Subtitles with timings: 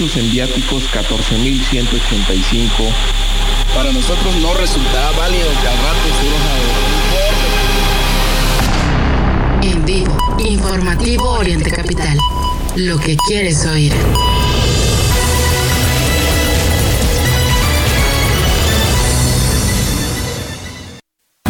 [0.00, 2.70] pesos en viáticos 14.185.
[3.74, 5.98] Para nosotros no resultará válido que al rato
[9.62, 12.16] En vivo, informativo Oriente Capital.
[12.76, 13.92] Lo que quieres oír.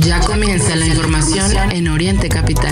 [0.01, 2.70] Ya comienza la información en Oriente Capital.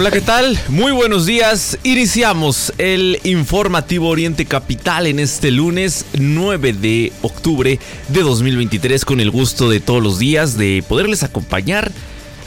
[0.00, 0.58] Hola, ¿qué tal?
[0.68, 1.76] Muy buenos días.
[1.82, 9.30] Iniciamos el informativo Oriente Capital en este lunes 9 de octubre de 2023 con el
[9.30, 11.92] gusto de todos los días de poderles acompañar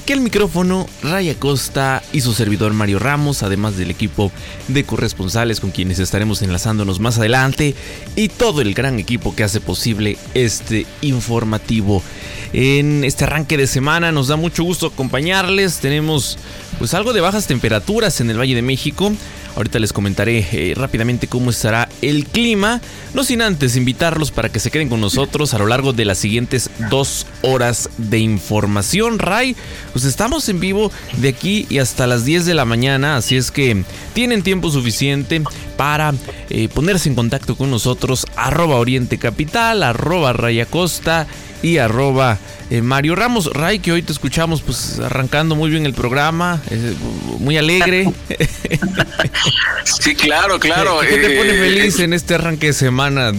[0.06, 4.32] que el micrófono Raya Costa y su servidor Mario Ramos, además del equipo
[4.68, 7.74] de corresponsales con quienes estaremos enlazándonos más adelante
[8.16, 12.04] y todo el gran equipo que hace posible este informativo.
[12.52, 15.80] En este arranque de semana nos da mucho gusto acompañarles.
[15.80, 16.38] Tenemos
[16.80, 19.12] pues algo de bajas temperaturas en el Valle de México.
[19.56, 22.82] Ahorita les comentaré eh, rápidamente cómo estará el clima.
[23.14, 26.18] No sin antes invitarlos para que se queden con nosotros a lo largo de las
[26.18, 29.20] siguientes dos horas de información.
[29.20, 29.56] Ray,
[29.92, 33.18] pues estamos en vivo de aquí y hasta las 10 de la mañana.
[33.18, 35.44] Así es que tienen tiempo suficiente
[35.78, 36.14] para
[36.50, 38.26] eh, ponerse en contacto con nosotros.
[38.36, 41.28] Arroba Oriente Capital, arroba Raya Costa
[41.64, 42.38] y arroba
[42.70, 43.52] eh, Mario Ramos.
[43.52, 46.94] Ray, que hoy te escuchamos pues arrancando muy bien el programa, eh,
[47.40, 48.12] muy alegre.
[49.84, 51.00] sí, claro, claro.
[51.00, 53.32] ¿Qué, te pone eh, feliz en este arranque de semana?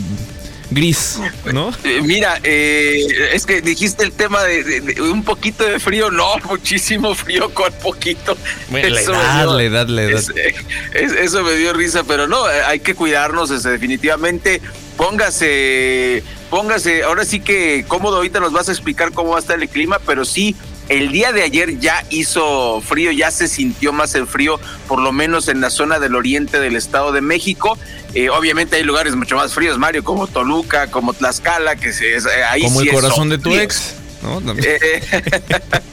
[0.71, 1.21] gris,
[1.53, 1.71] ¿no?
[2.03, 7.73] mira, es que dijiste el tema de, un poquito de frío, no, muchísimo frío con
[7.75, 8.37] poquito.
[8.71, 14.61] Bueno, eso dale, dale, eso me dio risa, pero no, hay que cuidarnos, definitivamente.
[14.97, 19.61] Póngase póngase, ahora sí que cómodo, ahorita nos vas a explicar cómo va a estar
[19.61, 20.55] el clima, pero sí,
[20.89, 25.13] el día de ayer ya hizo frío, ya se sintió más el frío, por lo
[25.13, 27.79] menos en la zona del oriente del Estado de México.
[28.15, 32.27] Eh, obviamente hay lugares mucho más fríos, Mario, como Toluca, como Tlaxcala, que se, es,
[32.27, 33.95] eh, ahí Como el corazón de tu ex.
[34.23, 34.55] ¿no?
[34.63, 35.03] Eh,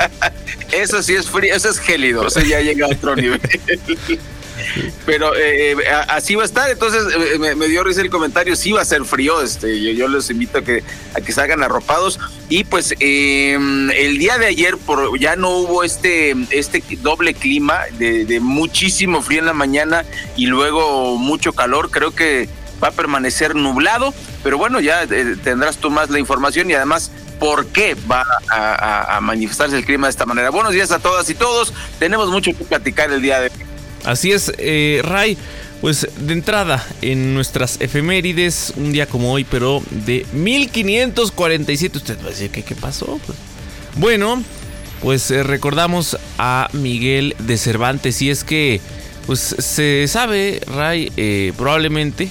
[0.72, 3.42] eso sí es frío, eso es gélido, o sea, ya llega a otro nivel.
[5.06, 8.72] Pero eh, eh, así va a estar, entonces eh, me, dio risa el comentario, sí
[8.72, 10.84] va a ser frío, este, yo, les invito a que,
[11.16, 12.20] a que salgan arropados.
[12.50, 17.82] Y pues em, el día de ayer por, ya no hubo este, este doble clima
[17.98, 22.50] de, de muchísimo frío en la mañana y luego mucho calor, creo que
[22.84, 24.14] va a permanecer nublado,
[24.44, 29.22] pero bueno, ya tendrás tú más la información y además por qué va a, a,
[29.22, 30.52] manifestarse el clima de esta manera.
[30.52, 31.74] Buenos días a todas y todos.
[31.98, 33.71] Tenemos mucho que platicar el día de hoy.
[34.04, 35.38] Así es, eh, Ray.
[35.82, 42.28] Pues de entrada, en nuestras efemérides, un día como hoy, pero de 1547, usted va
[42.28, 43.20] a decir, ¿qué, qué pasó?
[43.96, 44.44] Bueno,
[45.02, 48.80] pues eh, recordamos a Miguel de Cervantes y es que,
[49.26, 52.30] pues se sabe, Ray, eh, probablemente,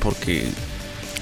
[0.00, 0.44] porque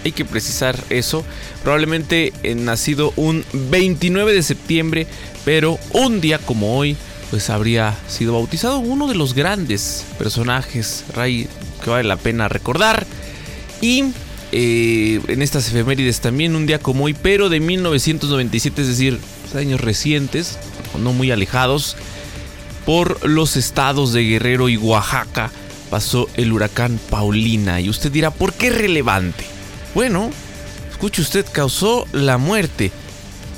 [0.05, 1.25] hay que precisar eso,
[1.63, 5.07] probablemente nacido un 29 de septiembre,
[5.45, 6.97] pero un día como hoy,
[7.31, 11.49] pues habría sido bautizado uno de los grandes personajes, Ray,
[11.83, 13.07] que vale la pena recordar.
[13.81, 14.05] Y
[14.53, 19.21] eh, en estas efemérides también, un día como hoy, pero de 1997, es decir,
[19.55, 20.59] años recientes,
[21.03, 21.97] no muy alejados,
[22.87, 25.51] por los estados de Guerrero y Oaxaca
[25.91, 27.81] pasó el huracán Paulina.
[27.81, 29.45] Y usted dirá, ¿por qué relevante?
[29.95, 30.31] Bueno,
[30.91, 32.91] escuche usted, causó la muerte,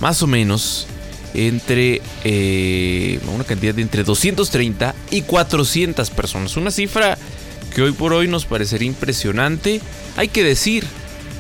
[0.01, 0.87] más o menos,
[1.37, 6.57] entre eh, una cantidad de entre 230 y 400 personas.
[6.57, 7.19] Una cifra
[7.75, 9.83] que hoy por hoy nos parecería impresionante.
[10.17, 10.87] Hay que decir,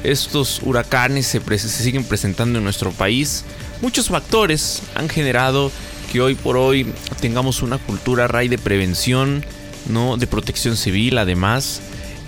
[0.04, 3.44] estos huracanes se, siguen presentando en nuestro país.
[3.81, 5.72] Muchos factores han generado
[6.12, 6.87] que hoy por hoy
[7.20, 9.44] tengamos una cultura ray de prevención,
[9.88, 10.19] ¿no?
[10.19, 11.81] de protección civil además.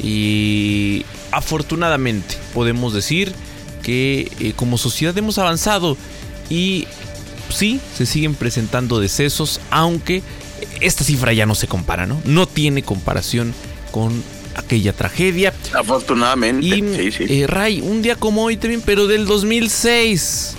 [0.03, 3.33] Y afortunadamente podemos decir
[3.83, 5.99] que eh, como sociedad hemos avanzado
[6.49, 6.87] y
[7.51, 10.23] sí, se siguen presentando decesos, aunque
[10.81, 12.21] esta cifra ya no se compara, ¿no?
[12.25, 13.55] No tiene comparación
[13.91, 14.23] con
[14.55, 15.53] aquella tragedia.
[15.75, 16.67] Afortunadamente.
[16.67, 20.55] Y eh, Ray, un día como hoy también, pero del 2006,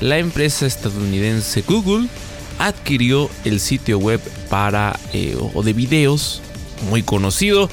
[0.00, 2.08] la empresa estadounidense Google
[2.58, 6.42] adquirió el sitio web para eh, o de videos
[6.88, 7.70] muy conocido,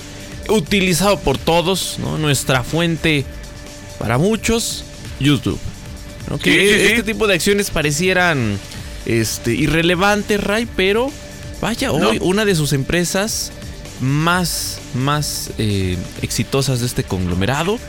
[0.50, 3.26] utilizado por todos, nuestra fuente
[4.00, 4.84] para muchos,
[5.20, 5.60] YouTube.
[6.36, 8.58] Este tipo de acciones parecieran
[9.06, 11.12] este, irrelevantes, Ray, pero
[11.62, 13.52] vaya, hoy una de sus empresas
[14.02, 17.80] más, más eh, exitosas de este conglomerado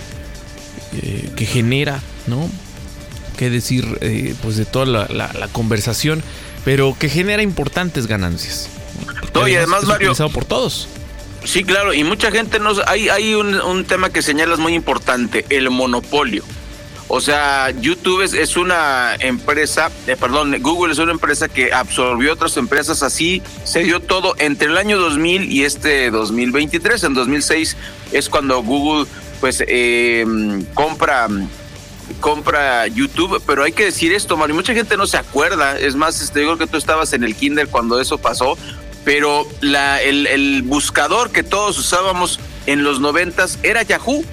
[1.02, 2.48] eh, que genera, ¿no?
[3.36, 6.22] Qué decir, eh, pues de toda la, conversación,
[6.64, 8.68] pero que genera importantes ganancias.
[9.34, 10.14] No, y además, Mario.
[10.32, 10.88] por todos.
[11.44, 12.72] Sí, claro, y mucha gente no.
[12.86, 16.42] Hay, hay un, un tema que señalas muy importante: el monopolio.
[17.10, 22.58] O sea, YouTube es, una empresa, eh, perdón, Google es una empresa que absorbió otras
[22.58, 27.04] empresas, así se dio todo entre el año 2000 y este 2023.
[27.04, 27.76] En 2006
[28.12, 29.06] es cuando Google
[29.40, 30.26] pues eh,
[30.74, 31.28] compra
[32.20, 36.20] compra YouTube, pero hay que decir esto, Mario, mucha gente no se acuerda, es más,
[36.20, 38.58] este, yo creo que tú estabas en el kinder cuando eso pasó,
[39.04, 44.24] pero la, el, el buscador que todos usábamos en los noventas era Yahoo.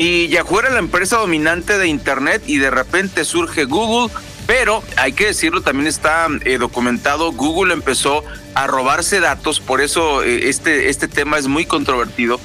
[0.00, 4.10] Y Yahoo era la empresa dominante de Internet y de repente surge Google,
[4.46, 8.24] pero hay que decirlo, también está eh, documentado, Google empezó
[8.54, 12.40] a robarse datos, por eso eh, este, este tema es muy controvertido.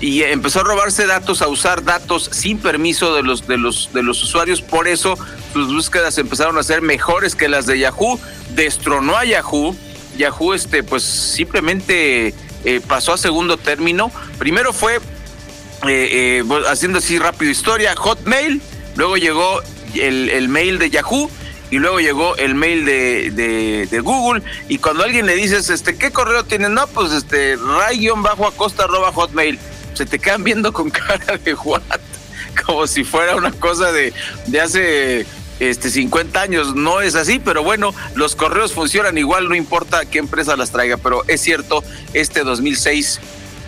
[0.00, 4.02] Y empezó a robarse datos, a usar datos sin permiso de los, de los, de
[4.02, 4.62] los usuarios.
[4.62, 5.18] Por eso
[5.52, 8.18] sus búsquedas empezaron a ser mejores que las de Yahoo.
[8.54, 9.76] Destronó a Yahoo.
[10.16, 12.32] Yahoo, este, pues simplemente
[12.64, 14.12] eh, pasó a segundo término.
[14.38, 15.00] Primero fue
[15.86, 18.60] eh, eh, haciendo así rápido historia, Hotmail,
[18.96, 19.60] luego llegó
[19.94, 21.30] el, mail de Yahoo
[21.70, 26.44] y luego llegó el mail de, Google y cuando alguien le dices, este, ¿qué correo
[26.44, 26.70] tienes?
[26.70, 29.58] No, pues este, ray-acosta arroba hotmail.
[29.94, 31.82] Se te quedan viendo con cara de what,
[32.66, 34.12] como si fuera una cosa de,
[34.46, 35.26] de hace
[35.60, 36.74] este 50 años.
[36.74, 40.96] No es así, pero bueno, los correos funcionan igual, no importa qué empresa las traiga,
[40.96, 41.84] pero es cierto,
[42.14, 43.20] este 2006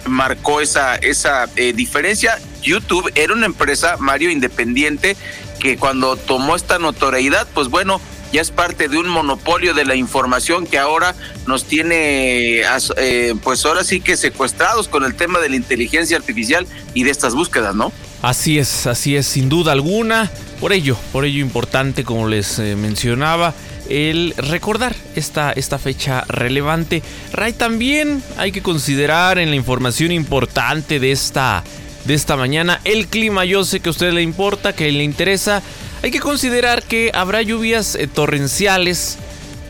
[0.07, 2.39] marcó esa, esa eh, diferencia.
[2.63, 5.17] YouTube era una empresa, Mario, independiente,
[5.61, 8.01] que cuando tomó esta notoriedad, pues bueno,
[8.33, 11.15] ya es parte de un monopolio de la información que ahora
[11.47, 12.63] nos tiene,
[12.97, 17.11] eh, pues ahora sí que secuestrados con el tema de la inteligencia artificial y de
[17.11, 17.93] estas búsquedas, ¿no?
[18.23, 20.31] Así es, así es, sin duda alguna.
[20.61, 23.55] Por ello, por ello importante, como les eh, mencionaba,
[23.91, 27.03] el recordar esta, esta fecha relevante.
[27.33, 31.65] Ray, también hay que considerar en la información importante de esta,
[32.05, 33.45] de esta mañana el clima.
[33.45, 35.63] Yo sé que a usted le importa, que le interesa.
[36.03, 39.19] Hay que considerar que habrá lluvias eh, torrenciales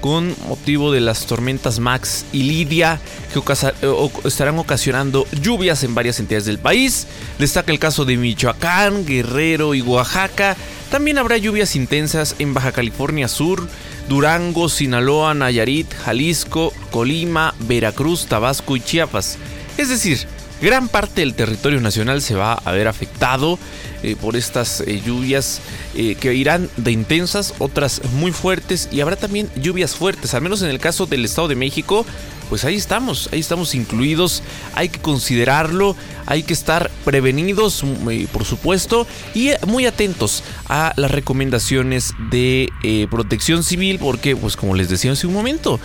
[0.00, 2.99] con motivo de las tormentas Max y Lidia
[3.32, 7.06] que eh, estarán ocasionando lluvias en varias entidades del país.
[7.38, 10.56] Destaca el caso de Michoacán, Guerrero y Oaxaca.
[10.90, 13.69] También habrá lluvias intensas en Baja California Sur,
[14.08, 19.38] Durango, Sinaloa, Nayarit, Jalisco, Colima, Veracruz, Tabasco y Chiapas.
[19.76, 20.26] Es decir,
[20.61, 23.59] gran parte del territorio nacional se va a ver afectado
[24.03, 25.61] eh, por estas eh, lluvias
[25.95, 30.62] eh, que irán de intensas, otras muy fuertes y habrá también lluvias fuertes, al menos
[30.62, 32.07] en el caso del Estado de México,
[32.49, 34.43] pues ahí estamos, ahí estamos incluidos,
[34.75, 35.97] hay que considerarlo,
[36.27, 42.71] hay que estar prevenidos, mm, por supuesto, y muy atentos a las recomendaciones de
[43.11, 45.79] protección civil, porque, pues como les decía hace un momento,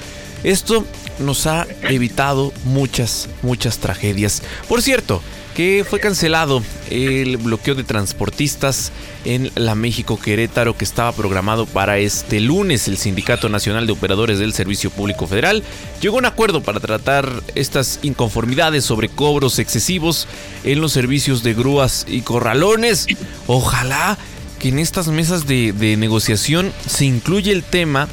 [0.44, 0.86] esto
[1.19, 4.41] nos ha evitado muchas, muchas tragedias.
[4.67, 5.22] Por cierto,
[5.55, 8.91] que fue cancelado el bloqueo de transportistas
[9.24, 12.89] en la México Querétaro que estaba programado para este lunes.
[12.89, 15.63] El Sindicato Nacional de Operadores del Servicio Público Federal
[16.01, 20.27] llegó a un acuerdo para tratar estas inconformidades sobre cobros excesivos
[20.65, 23.07] en los servicios de grúas y corralones.
[23.48, 24.17] Ojalá
[24.60, 28.10] que en estas mesas de, negociación se incluya el tema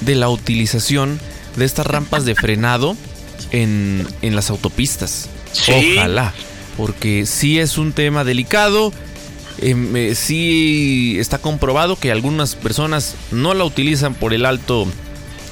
[0.00, 1.20] de la utilización
[1.56, 2.96] de estas rampas de frenado
[3.50, 5.28] en, en las autopistas.
[5.68, 6.32] Ojalá
[6.80, 8.90] porque sí es un tema delicado.
[9.58, 14.86] Em, eh, sí está comprobado que algunas personas no la utilizan por el alto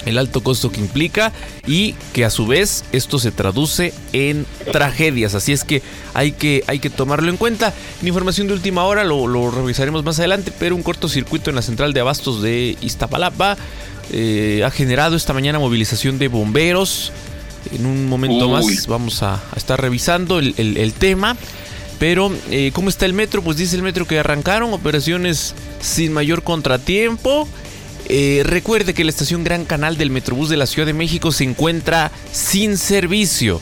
[0.07, 1.33] el alto costo que implica
[1.67, 5.35] y que a su vez esto se traduce en tragedias.
[5.35, 5.83] Así es que
[6.15, 7.75] hay que, hay que tomarlo en cuenta.
[8.01, 11.93] En información de última hora lo, revisaremos más adelante, pero un cortocircuito en la central
[11.93, 13.59] de abastos de Iztapalapa
[14.13, 17.13] eh, ha generado esta mañana movilización de bomberos.
[17.73, 21.37] En un momento más vamos a, estar revisando el, tema.
[21.99, 23.43] Pero, eh, ¿cómo está el metro?
[23.43, 27.49] Pues dice el metro que arrancaron operaciones sin mayor contratiempo.
[28.09, 31.45] Eh, recuerde que la estación Gran Canal del Metrobús de la Ciudad de México se
[31.45, 33.61] encuentra sin servicio.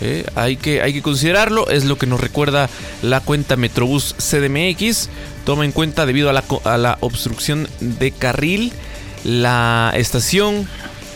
[0.00, 2.68] Eh, hay, que, hay que considerarlo, es lo que nos recuerda
[3.02, 5.08] la cuenta Metrobús CDMX.
[5.44, 8.72] Toma en cuenta debido a la, a la obstrucción de carril
[9.24, 10.68] la estación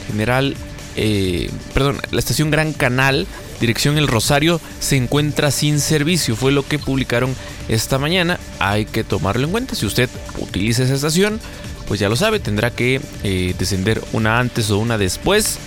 [0.06, 0.54] General,
[0.96, 3.26] eh, perdón, la estación Gran Canal,
[3.60, 6.36] dirección El Rosario, se encuentra sin servicio.
[6.36, 7.34] Fue lo que publicaron
[7.68, 8.38] esta mañana.
[8.58, 9.74] Hay que tomarlo en cuenta.
[9.74, 11.40] Si usted utiliza esa estación,
[11.88, 15.58] pues ya lo sabe, tendrá que eh, descender una antes o una después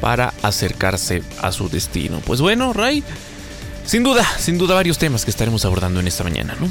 [0.00, 2.20] para acercarse a su destino.
[2.20, 3.04] Pues bueno, Ray,
[3.86, 6.70] sin duda, sin duda varios temas que estaremos abordando en esta mañana, ¿no?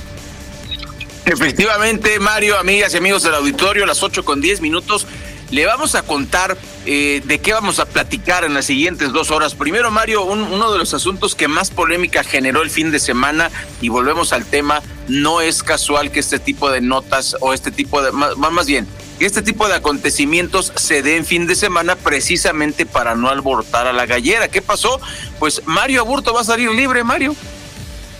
[1.26, 5.08] Efectivamente, Mario, amigas y amigos del auditorio, las 8 con 10 minutos.
[5.52, 9.54] Le vamos a contar eh, de qué vamos a platicar en las siguientes dos horas.
[9.54, 13.52] Primero, Mario, uno de los asuntos que más polémica generó el fin de semana,
[13.82, 18.02] y volvemos al tema, no es casual que este tipo de notas o este tipo
[18.02, 18.88] de, más, más bien,
[19.20, 23.94] que este tipo de acontecimientos se den fin de semana precisamente para no alborotar a
[23.94, 24.48] la gallera.
[24.48, 25.02] ¿Qué pasó?
[25.38, 27.36] Pues Mario Aburto va a salir libre, Mario.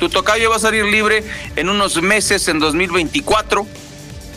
[0.02, 1.24] Tu tocayo va a salir libre
[1.56, 3.68] en unos meses, en 2024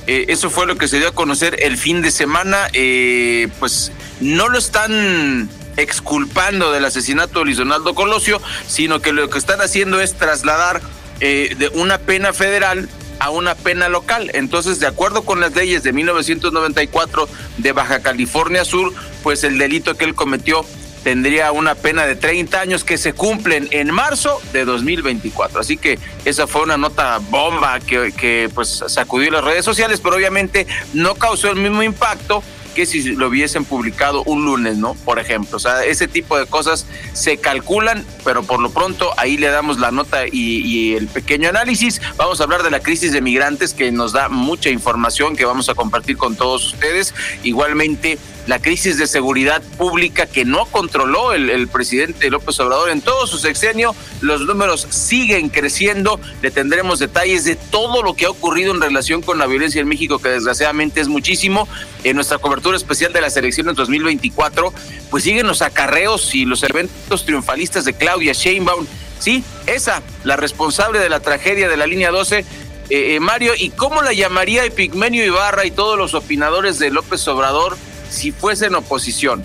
[0.07, 2.69] eh, eso fue lo que se dio a conocer el fin de semana.
[2.75, 3.91] Eh, pues
[4.21, 9.63] no lo están exculpando del asesinato de Luis Donaldo Colosio, sino que lo que están
[9.63, 10.83] haciendo es trasladar
[11.21, 12.87] eh, de una pena federal
[13.19, 14.31] a una pena local.
[14.35, 18.93] Entonces, de acuerdo con las leyes de 1994 de Baja California Sur,
[19.23, 20.67] pues el delito que él cometió
[21.05, 25.61] tendría una pena de 30 años que se cumplen en marzo de 2024.
[25.61, 30.17] Así que esa fue una nota bomba que, que pues sacudió las redes sociales, pero
[30.17, 32.43] obviamente no causó el mismo impacto
[32.75, 34.95] que si lo hubiesen publicado un lunes, ¿no?
[35.05, 39.37] Por ejemplo, o sea, ese tipo de cosas se calculan, pero por lo pronto ahí
[39.39, 42.01] le damos la nota y, el pequeño análisis.
[42.17, 45.69] Vamos a hablar de la crisis de migrantes que nos da mucha información que vamos
[45.69, 47.15] a compartir con todos ustedes.
[47.45, 53.27] Igualmente, la crisis de seguridad pública que no controló el, presidente López Obrador en todo
[53.27, 53.95] su sexenio.
[54.21, 56.21] Los números siguen creciendo.
[56.43, 59.89] Le tendremos detalles de todo lo que ha ocurrido en relación con la violencia en
[59.89, 61.67] México, que desgraciadamente es muchísimo.
[62.05, 64.73] En nuestra cobertura especial de las elecciones 2024,
[65.11, 68.87] pues siguen los acarreos y los eventos triunfalistas de Claudia Sheinbaum.
[69.19, 72.39] Sí, esa, la responsable de la tragedia de la línea 12.
[72.39, 72.45] Eh,
[72.91, 77.79] eh, Mario, ¿y cómo la llamaría Epigmenio Ibarra y todos los opinadores de López Obrador
[78.15, 79.43] si fuesen oposición?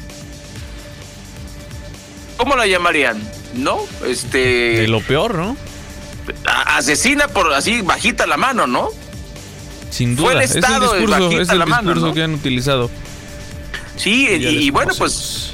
[2.37, 3.21] ¿Cómo la llamarían?
[3.55, 3.79] ¿No?
[4.05, 4.37] Este.
[4.37, 5.57] De lo peor, ¿no?
[6.45, 8.89] Asesina por así bajita la mano, ¿no?
[9.89, 10.31] Sin duda.
[10.31, 12.89] Fue el Estado es el discurso, bajita es el la mano, que han utilizado.
[13.97, 15.51] Sí, y, bueno, pues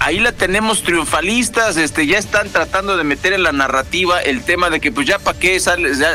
[0.00, 4.68] ahí la tenemos triunfalistas, este ya están tratando de meter en la narrativa el tema
[4.68, 5.60] de que pues ya para qué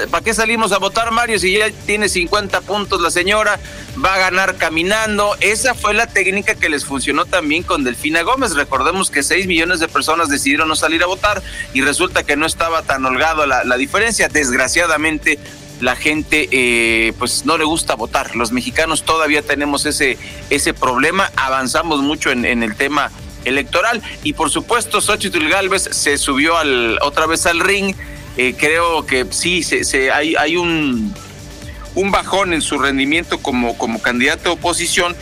[0.10, 3.60] para qué salimos a votar Mario si ya tiene 50 puntos la señora,
[4.04, 5.36] va a ganar caminando.
[5.40, 8.56] Esa fue la técnica que les funcionó también con Delfina Gómez.
[8.56, 11.42] Recordemos que 6 millones de personas decidieron no salir a votar
[11.74, 14.28] y resulta que no estaba tan holgado la, diferencia.
[14.28, 15.40] Desgraciadamente
[15.80, 18.36] la gente eh, pues no le gusta votar.
[18.36, 20.18] Los mexicanos todavía tenemos ese,
[20.50, 21.32] ese problema.
[21.36, 23.12] Avanzamos mucho en el tema
[23.46, 27.96] electoral y por supuesto Xochitl Galvez se subió al, otra vez al ring.
[28.38, 31.14] Eh, creo que sí, se, hay, hay un,
[31.96, 35.16] un bajón en su rendimiento como, como candidato a oposición.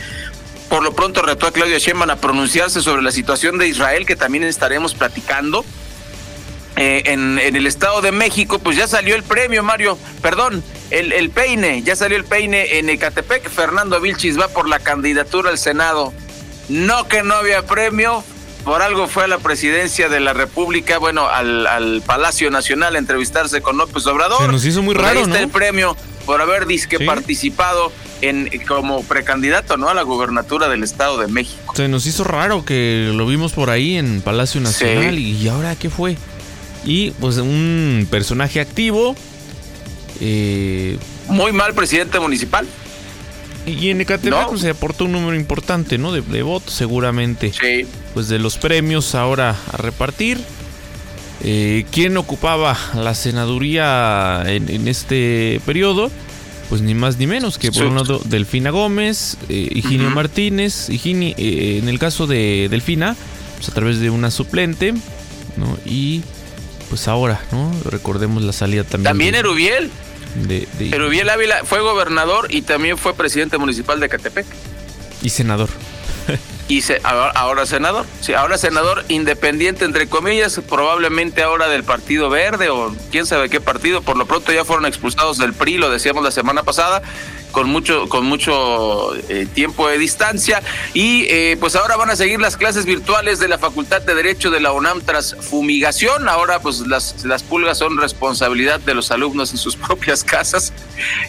[0.68, 4.14] Por lo pronto retó a Claudia Sheinbaum a pronunciarse sobre la situación de Israel, que
[4.14, 5.64] también estaremos platicando.
[6.76, 11.12] Eh, en, en el Estado de México, pues ya salió el premio, Mario, perdón, el,
[11.12, 13.50] el peine, ya salió el peine en Ecatepec.
[13.50, 16.14] Fernando Vilchis va por la candidatura al Senado.
[16.70, 18.22] No que no había premio,
[18.64, 22.98] por algo fue a la presidencia de la República, bueno, al, al Palacio Nacional a
[22.98, 24.42] entrevistarse con López Obrador.
[24.42, 25.44] Se nos hizo muy Pues ahí raro, está ¿no?
[25.44, 25.96] el premio
[26.26, 27.04] por haber disque Sí.
[27.04, 27.90] participado
[28.22, 29.88] en como precandidato, ¿no?
[29.88, 31.74] A la gubernatura del Estado de México.
[31.74, 35.38] Se nos hizo raro que lo vimos por ahí en Palacio Nacional Sí.
[35.42, 36.16] y ahora qué fue.
[36.84, 39.16] Y pues un personaje activo.
[40.20, 40.98] eh,
[41.28, 42.66] Muy mal presidente municipal.
[43.78, 44.48] Y en Ecatepec No.
[44.48, 46.12] pues, se aportó un número importante, ¿no?
[46.12, 47.52] De, de votos seguramente.
[47.52, 47.86] Sí.
[48.14, 50.38] Pues de los premios ahora a repartir.
[51.42, 56.10] Eh, ¿Quién ocupaba la senaduría en, en este periodo?
[56.68, 57.88] Pues ni más ni menos que por Sí.
[57.88, 60.14] un lado Delfina Gómez, eh, Higinio Ujú.
[60.14, 63.16] Martínez, Higini, eh, en el caso de Delfina,
[63.56, 64.92] pues a través de una suplente,
[65.56, 65.78] ¿no?
[65.84, 66.22] Y
[66.90, 67.72] pues ahora, ¿no?
[67.86, 69.04] Recordemos la salida también.
[69.10, 69.90] También de, Erubiel.
[70.34, 74.46] De- de- Erubiel Ávila fue gobernador y también fue presidente municipal de Catepec.
[75.22, 75.68] y senador.
[76.68, 78.06] Y se- ahora, ahora senador.
[78.20, 83.60] Sí, ahora senador independiente, entre comillas, probablemente ahora del Partido Verde o quién sabe qué
[83.60, 84.02] partido.
[84.02, 87.02] Por lo pronto ya fueron expulsados del PRI, lo decíamos la semana pasada.
[87.50, 90.62] Con mucho, con mucho eh, tiempo de distancia.
[90.94, 94.50] Y eh, pues ahora van a seguir las clases virtuales de la Facultad de Derecho
[94.50, 96.28] de la UNAM tras fumigación.
[96.28, 100.72] Ahora pues las, las pulgas son responsabilidad de los alumnos en sus propias casas.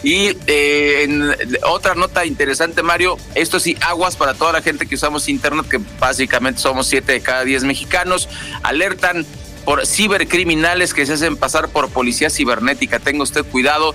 [0.02, 4.94] Y eh, en otra nota interesante, Mario, esto sí, aguas para toda la gente que
[4.94, 8.28] usamos Internet, que básicamente somos siete de cada diez mexicanos,
[8.62, 9.26] alertan
[9.64, 12.98] por cibercriminales que se hacen pasar por policía cibernética.
[12.98, 13.94] Tenga usted cuidado.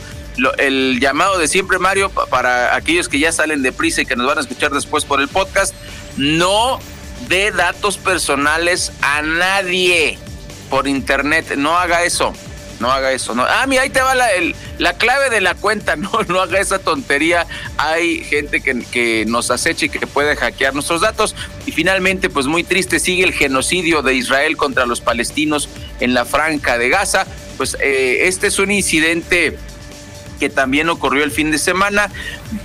[0.58, 4.28] El llamado de siempre, Mario, para aquellos que ya salen de prisa y que nos
[4.28, 5.74] van a escuchar después por el podcast,
[6.18, 6.80] no
[7.28, 10.18] dé datos personales a nadie
[10.70, 11.56] por internet.
[11.56, 12.34] No haga eso
[12.80, 13.36] no haga eso.
[13.36, 13.44] No.
[13.44, 14.28] Ah, mira, ahí te va la,
[14.78, 15.96] la clave de la cuenta.
[16.08, 17.48] No, no haga esa tontería.
[17.78, 21.36] Hay gente que, que, nos acecha y que puede hackear nuestros datos.
[21.66, 26.24] Y finalmente, pues muy triste, sigue el genocidio de Israel contra los palestinos en la
[26.24, 27.26] franja de Gaza.
[27.58, 29.58] Pues eh, este es un incidente
[30.38, 32.10] que también ocurrió el fin de semana,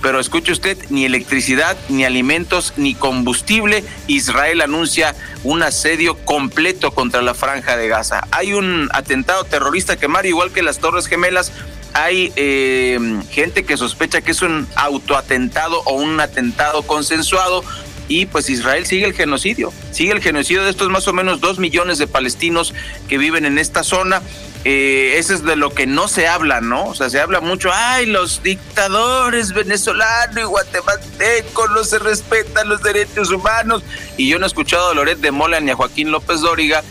[0.01, 3.83] pero escuche usted, ni electricidad, ni alimentos, ni combustible.
[4.07, 8.27] Israel anuncia un asedio completo contra la franja de Gaza.
[8.31, 11.51] Hay un atentado terrorista que mar igual que las Torres Gemelas,
[11.93, 12.99] hay eh,
[13.29, 17.63] gente que sospecha que es un autoatentado o un atentado consensuado
[18.07, 21.59] y pues Israel sigue el genocidio, sigue el genocidio de estos más o menos dos
[21.59, 22.73] millones de palestinos
[23.07, 24.21] que viven en esta zona
[24.65, 26.85] eh, eso es de lo que no se habla, ¿no?
[26.85, 32.81] O sea, se habla mucho, ay, los dictadores venezolanos y guatemaltecos no se respetan los
[32.81, 33.83] derechos humanos.
[34.15, 36.81] Y yo no he escuchado a Loret de Mola ni a Joaquín López Dóriga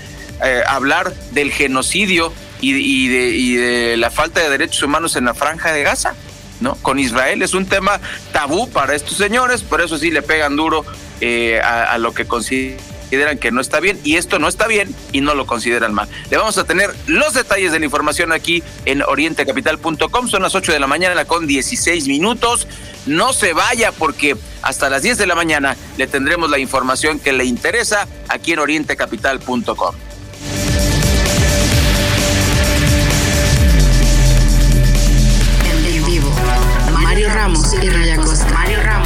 [0.44, 5.82] eh, hablar del genocidio y, de, la falta de derechos humanos en la franja de
[5.82, 6.14] Gaza.
[6.60, 6.76] ¿no?
[6.76, 8.00] Con Israel es un tema
[8.32, 10.84] tabú para estos señores, por eso sí le pegan duro
[11.20, 14.66] eh, a, a, lo que consideran consideran que no está bien y esto no está
[14.66, 16.08] bien y no lo consideran mal.
[16.30, 20.28] Le vamos a tener los detalles de la información aquí en orientecapital.com.
[20.28, 22.66] Son las 8 de la mañana con 16 minutos.
[23.04, 27.34] No se vaya porque hasta las 10 de la mañana le tendremos la información que
[27.34, 29.94] le interesa aquí en orientecapital.com.
[35.66, 36.30] En vivo,
[36.98, 38.48] Mario Ramos y Raya Costa.
[38.48, 39.01] Mario Ramos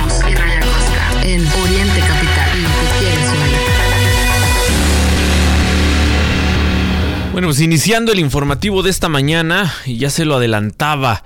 [7.37, 11.23] Bueno, pues iniciando el informativo de esta mañana, ya se lo adelantaba.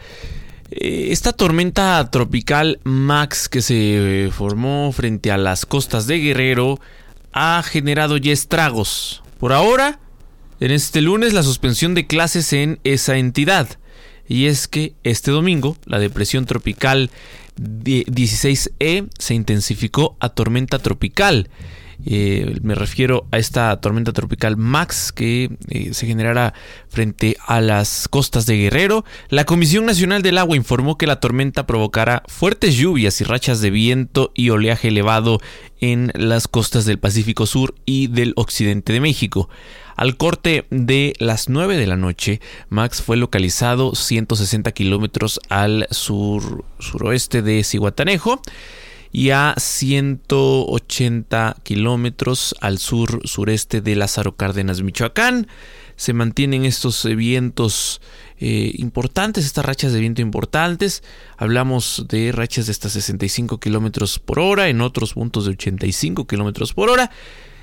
[0.73, 6.81] Eh, esta tormenta tropical Max que se formó frente a las costas de Guerrero
[7.33, 9.23] ha generado ya estragos.
[9.39, 10.01] Por ahora,
[10.59, 13.69] en este lunes la suspensión de clases en esa entidad.
[14.29, 17.11] Y es que este domingo la depresión tropical
[17.57, 21.49] 16E se intensificó a tormenta tropical.
[22.07, 26.55] Eh, me refiero a esta tormenta tropical Max que eh, se generará
[26.89, 29.05] frente a las costas de Guerrero.
[29.29, 33.71] La Comisión Nacional del Agua informó que la tormenta provocará fuertes lluvias y rachas de
[33.71, 35.41] viento y oleaje elevado
[35.81, 39.49] en las costas del Pacífico Sur y del occidente de México.
[39.97, 46.65] Al corte de las 9 de la noche, Max fue localizado 160 kilómetros al sur
[46.79, 48.41] suroeste de Cihuatanejo
[49.13, 55.49] y a 180 kilómetros al sur sureste de Lázaro Cárdenas, Michoacán.
[55.97, 58.01] Se mantienen estos vientos
[58.39, 61.03] eh, importantes, estas rachas de viento importantes.
[61.37, 66.73] Hablamos de rachas de hasta 65 kilómetros por hora, en otros puntos de 85 kilómetros
[66.73, 67.11] por hora.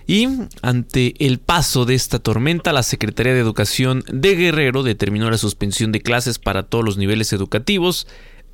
[0.05, 0.27] Y
[0.61, 5.91] ante el paso de esta tormenta, la Secretaría de Educación de Guerrero determinó la suspensión
[5.91, 8.07] de clases para todos los niveles educativos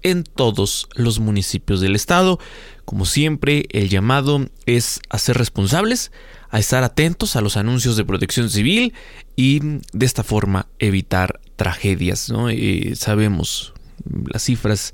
[0.04, 2.40] en todos los municipios del estado.
[2.86, 6.12] Como siempre, el llamado es a ser responsables,
[6.50, 8.94] a estar atentos a los anuncios de protección civil
[9.36, 9.60] y
[9.94, 12.32] de esta forma evitar tragedias.
[12.50, 13.74] Eh, sabemos
[14.28, 14.94] las cifras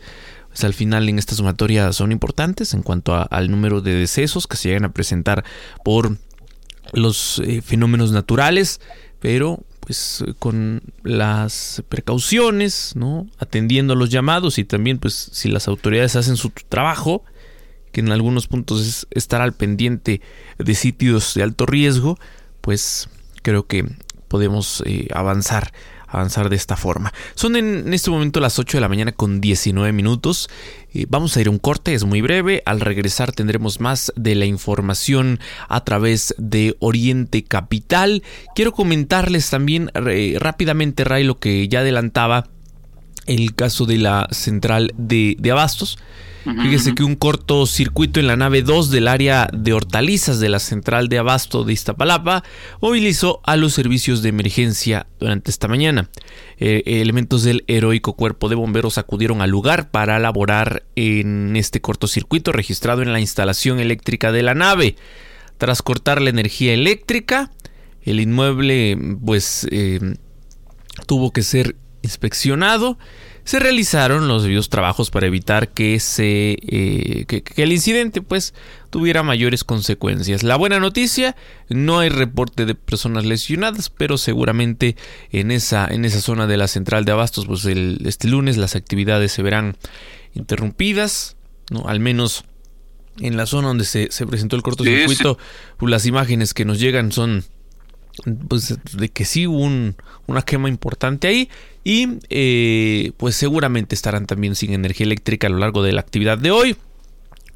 [0.50, 4.58] pues, al final en esta sumatoria son importantes en cuanto al número de decesos que
[4.58, 5.44] se llegan a presentar
[5.84, 6.18] por
[6.92, 8.82] los eh, fenómenos naturales,
[9.20, 13.26] pero pues con las precauciones, ¿no?
[13.40, 17.24] Atendiendo a los llamados y también pues si las autoridades hacen su trabajo,
[17.92, 20.22] que en algunos puntos es estar al pendiente
[20.60, 22.20] de sitios de alto riesgo,
[22.62, 23.10] pues
[23.42, 23.88] creo que
[24.28, 25.74] podemos eh, avanzar
[26.10, 27.14] avanzar de esta forma.
[27.36, 30.50] Son en este momento las 8 de la mañana con 19 minutos.
[30.94, 32.62] Eh, vamos a ir a un corte, es muy breve.
[32.66, 38.24] Al regresar tendremos más de la información a través de Oriente Capital.
[38.56, 42.48] Quiero comentarles también rápidamente, Ray, lo que ya adelantaba
[43.26, 46.00] el caso de la central de, de Abastos.
[46.44, 51.10] Fíjese que un cortocircuito en la nave 2 del área de hortalizas de la central
[51.10, 52.44] de abasto de Iztapalapa
[52.82, 56.10] movilizó a los servicios de emergencia durante esta mañana.
[56.58, 62.54] Eh, elementos del heroico cuerpo de bomberos acudieron al lugar para laborar en este cortocircuito
[62.54, 64.96] registrado en la instalación eléctrica de la nave.
[65.58, 67.52] Tras cortar la energía eléctrica,
[68.02, 70.00] el inmueble pues eh,
[71.06, 72.98] tuvo que ser inspeccionado
[73.50, 78.54] se realizaron los debidos trabajos para evitar que, se, eh, que, el incidente pues
[78.92, 80.44] tuviera mayores consecuencias.
[80.44, 81.36] La buena noticia,
[81.68, 84.96] no hay reporte de personas lesionadas, pero seguramente
[85.32, 88.76] en esa, en esa zona de la central de abastos, pues el, este lunes las
[88.76, 89.78] actividades se verán
[90.36, 91.36] interrumpidas,
[91.72, 91.88] ¿no?
[91.88, 92.46] al menos
[93.20, 95.40] en la zona donde se, presentó el cortocircuito,
[95.78, 97.44] pues, las imágenes que nos llegan son
[98.48, 99.70] pues de que sí hubo
[100.28, 101.50] una quema importante ahí
[101.84, 106.38] y eh, pues seguramente estarán también sin energía eléctrica a lo largo de la actividad
[106.38, 106.76] de hoy.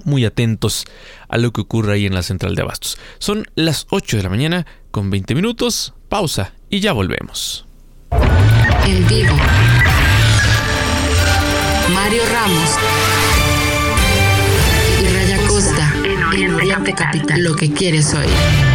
[0.06, 0.86] Muy atentos
[1.30, 2.98] a lo que ocurre ahí en la central de abastos.
[3.20, 5.94] Son las 8 de la mañana con 20 minutos.
[6.10, 7.66] Pausa y ya volvemos.
[8.86, 9.36] En vivo.
[11.94, 12.70] Mario Ramos
[15.02, 17.44] y Raya Costa en Oriente, Capital.
[17.44, 18.73] Lo que quieres oír.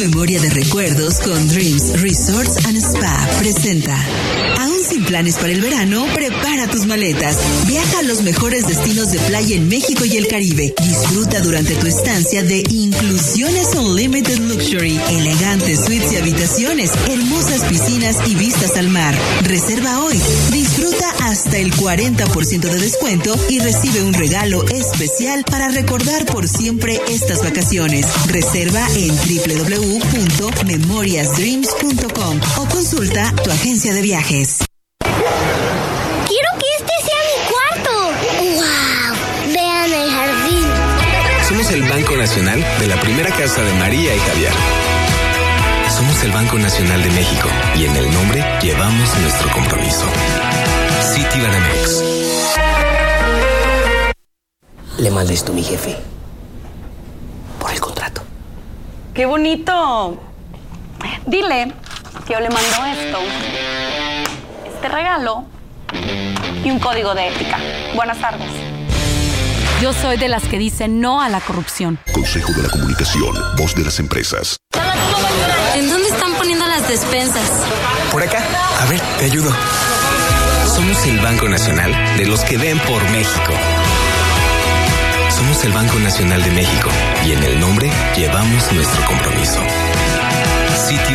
[0.00, 3.94] Memoria de recuerdos con Dreams Resorts and Spa presenta.
[4.58, 7.36] Aún sin planes para el verano, prepara tus maletas.
[7.66, 10.74] Viaja a los mejores destinos de playa en México y el Caribe.
[10.82, 18.34] Disfruta durante tu estancia de Inclusiones Unlimited Luxury, elegantes suites y habitaciones, hermosas piscinas y
[18.36, 19.14] vistas al mar.
[19.42, 20.18] Reserva hoy.
[20.50, 26.98] Disfruta hasta el 40% de descuento y recibe un regalo especial para recordar por siempre
[27.08, 28.06] estas vacaciones.
[28.28, 34.58] Reserva en www www.memoriasdreams.com o consulta tu agencia de viajes.
[35.00, 37.90] Quiero que este sea mi cuarto.
[38.54, 39.10] ¡Wow!
[39.52, 40.64] Vean el jardín.
[41.48, 44.52] Somos el Banco Nacional de la primera casa de María y Javier.
[45.96, 50.04] Somos el Banco Nacional de México y en el nombre llevamos nuestro compromiso.
[51.14, 52.04] City Banamex.
[54.98, 55.96] Le mandé esto a mi jefe.
[59.14, 60.20] ¡Qué bonito!
[61.26, 61.72] Dile
[62.26, 63.18] que yo le mando esto,
[64.66, 65.44] este regalo
[66.64, 67.58] y un código de ética.
[67.94, 68.50] Buenas tardes.
[69.82, 71.98] Yo soy de las que dicen no a la corrupción.
[72.12, 74.58] Consejo de la Comunicación, voz de las empresas.
[75.74, 77.50] ¿En dónde están poniendo las despensas?
[78.12, 78.42] Por acá.
[78.80, 79.50] A ver, te ayudo.
[80.66, 83.52] Somos el Banco Nacional de los que ven por México.
[85.40, 86.90] Somos el Banco Nacional de México
[87.26, 89.58] y en el nombre llevamos nuestro compromiso.
[90.86, 91.14] City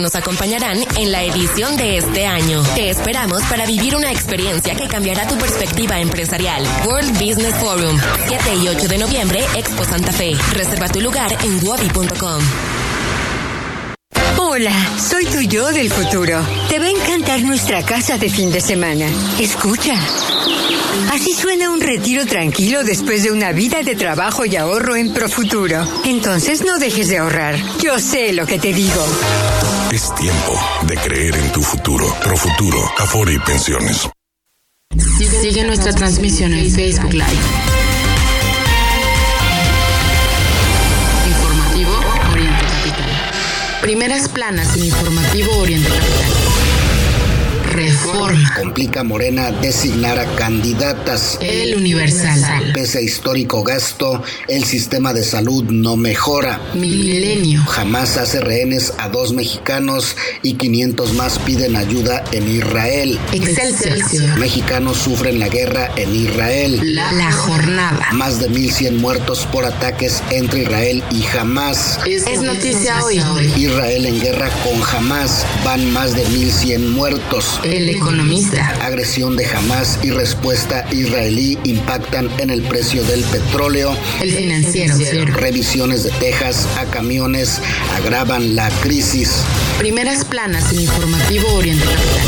[0.00, 2.62] nos acompañarán en la edición de este año.
[2.74, 6.64] Te esperamos para vivir una experiencia que cambiará tu perspectiva empresarial.
[6.86, 10.32] World Business Forum, 7 y 8 de noviembre, Expo Santa Fe.
[10.52, 12.42] Reserva tu lugar en wobi.com.
[14.40, 16.40] Hola, soy tu yo del futuro.
[16.68, 19.06] Te va a encantar nuestra casa de fin de semana.
[19.38, 19.94] Escucha.
[21.12, 25.86] Así suena un retiro tranquilo después de una vida de trabajo y ahorro en Profuturo.
[26.04, 27.56] Entonces no dejes de ahorrar.
[27.80, 29.04] Yo sé lo que te digo.
[29.90, 30.52] Es tiempo
[30.86, 32.04] de creer en tu futuro.
[32.22, 34.08] Profuturo, Afore y Pensiones.
[35.40, 37.24] Sigue nuestra transmisión en Facebook Live.
[43.80, 45.88] Primeras planas en Informativo Oriente
[47.78, 48.54] Reforma.
[48.56, 51.38] Complica Morena designar a candidatas.
[51.40, 52.72] El Universal.
[52.74, 56.60] Pese a histórico gasto, el sistema de salud no mejora.
[56.74, 57.62] Milenio.
[57.66, 63.16] Jamás hace rehenes a dos mexicanos y 500 más piden ayuda en Israel.
[63.32, 64.38] Excelsior.
[64.38, 66.80] Mexicanos sufren la guerra en Israel.
[66.96, 68.08] La, jornada.
[68.12, 72.00] Más de 1.100 muertos por ataques entre Israel y Hamas.
[72.06, 73.22] Es, noticia hoy.
[73.56, 75.46] Israel en guerra con Hamas.
[75.64, 77.60] Van más de 1.100 muertos.
[77.70, 78.66] El economista.
[78.80, 83.94] Agresión de Hamas y respuesta israelí impactan en el precio del petróleo.
[84.22, 84.96] El financiero.
[85.34, 87.60] Revisiones de Texas a camiones
[87.94, 89.44] agravan la crisis.
[89.78, 92.26] Primeras planas en informativo Oriente Capital.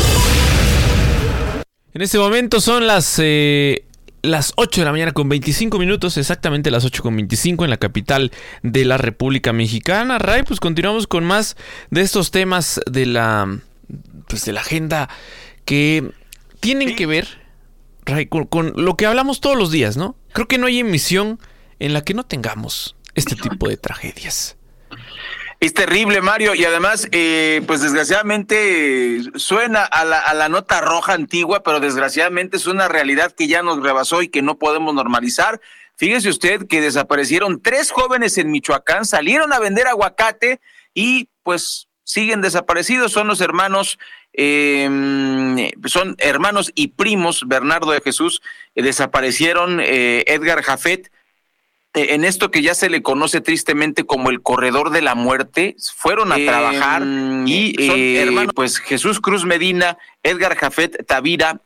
[1.95, 3.85] En este momento son las, eh,
[4.21, 7.77] las 8 de la mañana con 25 minutos, exactamente las 8 con 25 en la
[7.77, 10.19] capital de la República Mexicana.
[10.19, 11.57] Ray, pues continuamos con más
[11.89, 13.59] de estos temas de la,
[14.31, 15.09] pues de la agenda
[15.65, 16.11] que
[16.61, 17.27] tienen que ver,
[18.05, 20.15] Ray, con, con lo que hablamos todos los días, ¿no?
[20.31, 21.37] Creo que no hay emisión
[21.79, 24.55] en la que no tengamos este tipo de tragedias.
[25.59, 31.13] Es terrible, Mario, y además, eh, pues desgraciadamente suena a la, a la nota roja
[31.13, 35.59] antigua, pero desgraciadamente es una realidad que ya nos rebasó y que no podemos normalizar.
[35.97, 40.61] Fíjese usted que desaparecieron tres jóvenes en Michoacán, salieron a vender aguacate
[40.95, 43.11] y pues siguen desaparecidos.
[43.11, 43.99] Son los hermanos,
[44.33, 48.41] eh, son hermanos y primos, Bernardo de Jesús,
[48.75, 51.11] eh, desaparecieron eh, Edgar Jafet
[51.93, 56.31] en esto que ya se le conoce tristemente como el corredor de la muerte, fueron
[56.31, 57.01] a trabajar
[57.45, 58.53] y son eh, hermanos.
[58.55, 61.61] pues Jesús Cruz Medina, Edgar Jafet Tavira,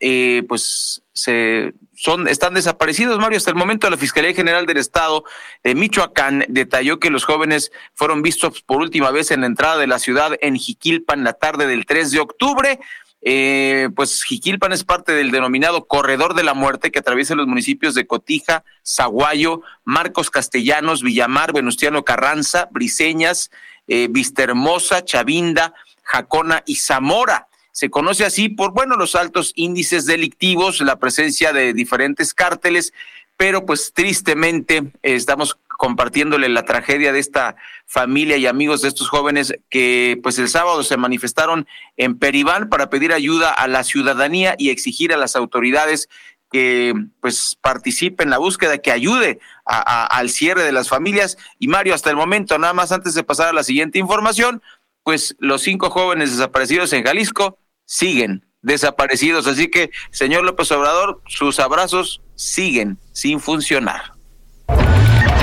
[0.47, 3.37] pues se son están desaparecidos, Mario.
[3.37, 5.23] Hasta el momento la Fiscalía General del Estado
[5.63, 9.87] de Michoacán detalló que los jóvenes fueron vistos por última vez en la entrada de
[9.87, 12.79] la ciudad en Jiquilpan la tarde del 3 de octubre.
[13.21, 17.95] Eh, pues Jiquilpan es parte del denominado Corredor de la Muerte que atraviesa los municipios
[17.95, 23.51] de Cotija, Zaguayo, Marcos Castellanos, Villamar, Venustiano Carranza, Briseñas,
[23.87, 25.73] eh, Vistahermosa, Chavinda,
[26.03, 27.47] Jacona y Zamora.
[27.75, 32.93] Se conoce así por, bueno, los altos índices delictivos, la presencia de diferentes cárteles,
[33.35, 39.53] pero pues tristemente estamos compartiéndole la tragedia de esta familia y amigos de estos jóvenes
[39.69, 44.69] que pues el sábado se manifestaron en Peribán para pedir ayuda a la ciudadanía y
[44.69, 46.07] exigir a las autoridades
[46.49, 51.37] que pues participe en la búsqueda, que ayude a- al cierre de las familias.
[51.59, 54.61] Y Mario, hasta el momento, nada más antes de pasar a la siguiente información,
[55.03, 59.47] pues los cinco jóvenes desaparecidos en Jalisco siguen desaparecidos.
[59.47, 64.13] Así que, señor López Obrador, sus abrazos siguen sin funcionar.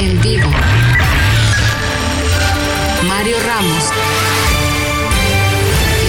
[0.01, 0.51] En vivo.
[3.07, 3.93] Mario Ramos.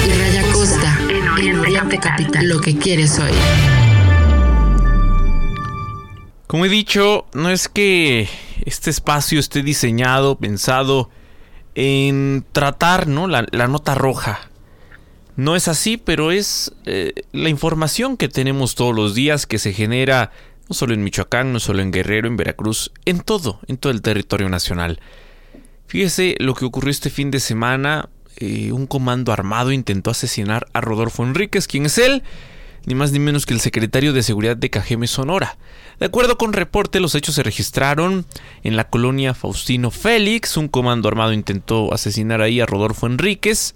[0.05, 0.99] Y Raya Costa.
[1.39, 2.47] En Oriente Capital.
[2.47, 3.35] Lo que quieres oír.
[6.47, 8.29] Como he dicho, no es que
[8.65, 11.09] este espacio esté diseñado, pensado
[11.75, 13.27] en tratar ¿no?
[13.27, 14.49] la, la nota roja.
[15.35, 19.73] No es así, pero es eh, la información que tenemos todos los días que se
[19.73, 20.31] genera
[20.69, 24.01] no solo en Michoacán, no solo en Guerrero, en Veracruz, en todo, en todo el
[24.01, 24.99] territorio nacional.
[25.87, 28.09] Fíjese lo que ocurrió este fin de semana.
[28.37, 31.67] eh, un comando armado intentó asesinar a Rodolfo Enríquez.
[31.67, 32.23] ¿Quién es él?
[32.85, 35.57] Ni más ni menos que el secretario de Seguridad de Cajeme Sonora.
[35.99, 38.25] De acuerdo con reporte, los hechos se registraron
[38.63, 40.57] en la colonia Faustino Félix.
[40.57, 43.75] Un comando armado intentó asesinar ahí a Rodolfo Enríquez.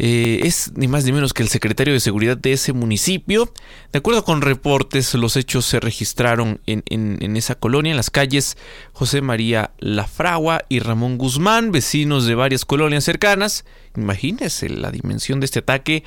[0.00, 3.52] Eh, es ni más ni menos que el secretario de seguridad de ese municipio.
[3.92, 8.56] De acuerdo con reportes, los hechos se registraron en, en- esa colonia, en las calles
[8.92, 13.64] José María Lafragua y Ramón Guzmán, vecinos de varias colonias cercanas.
[13.96, 16.04] Imagínense la dimensión de este ataque.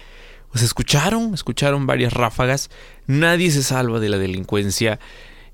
[0.52, 2.70] Pues escucharon, escucharon varias ráfagas.
[3.08, 5.00] Nadie se salva de la delincuencia.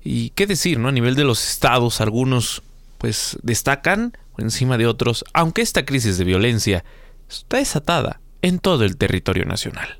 [0.04, 0.88] Y qué decir, ¿no?
[0.88, 2.62] A nivel de los estados, algunos
[2.98, 6.84] pues destacan por encima de otros, aunque esta crisis de violencia
[7.28, 9.98] está desatada en todo el territorio nacional.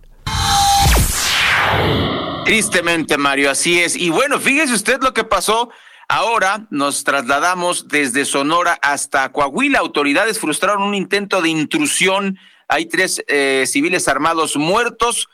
[2.44, 3.94] Tristemente, Mario, así es.
[3.94, 5.70] Y bueno, fíjese usted lo que pasó.
[6.08, 9.78] Ahora nos trasladamos desde Sonora hasta Coahuila.
[9.78, 12.38] Autoridades frustraron un intento de intrusión.
[12.66, 15.28] Hay tres eh, civiles armados muertos.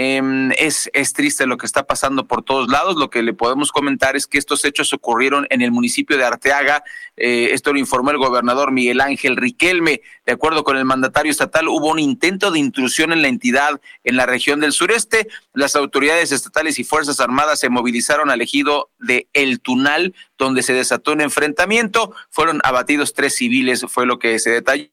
[0.00, 2.94] Em, es, es triste lo que está pasando por todos lados.
[2.94, 6.84] Lo que le podemos comentar es que estos hechos ocurrieron en el municipio de Arteaga.
[7.16, 10.02] Eh, esto lo informó el gobernador Miguel Ángel Riquelme.
[10.24, 14.16] De acuerdo con el mandatario estatal, hubo un intento de intrusión en la entidad en
[14.16, 15.26] la región del sureste.
[15.52, 20.74] Las autoridades estatales y Fuerzas Armadas se movilizaron al ejido de El Tunal, donde se
[20.74, 22.14] desató un enfrentamiento.
[22.30, 24.90] Fueron abatidos tres civiles, fue lo que se detalló.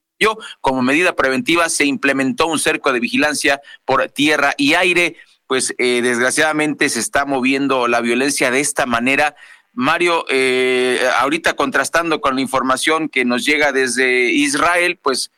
[0.60, 5.16] Como medida preventiva se implementó un cerco de vigilancia por tierra y aire.
[5.46, 9.36] Pues eh, desgraciadamente se está moviendo la violencia de esta manera.
[9.72, 15.30] Mario, eh, ahorita contrastando con la información que nos llega desde Israel, pues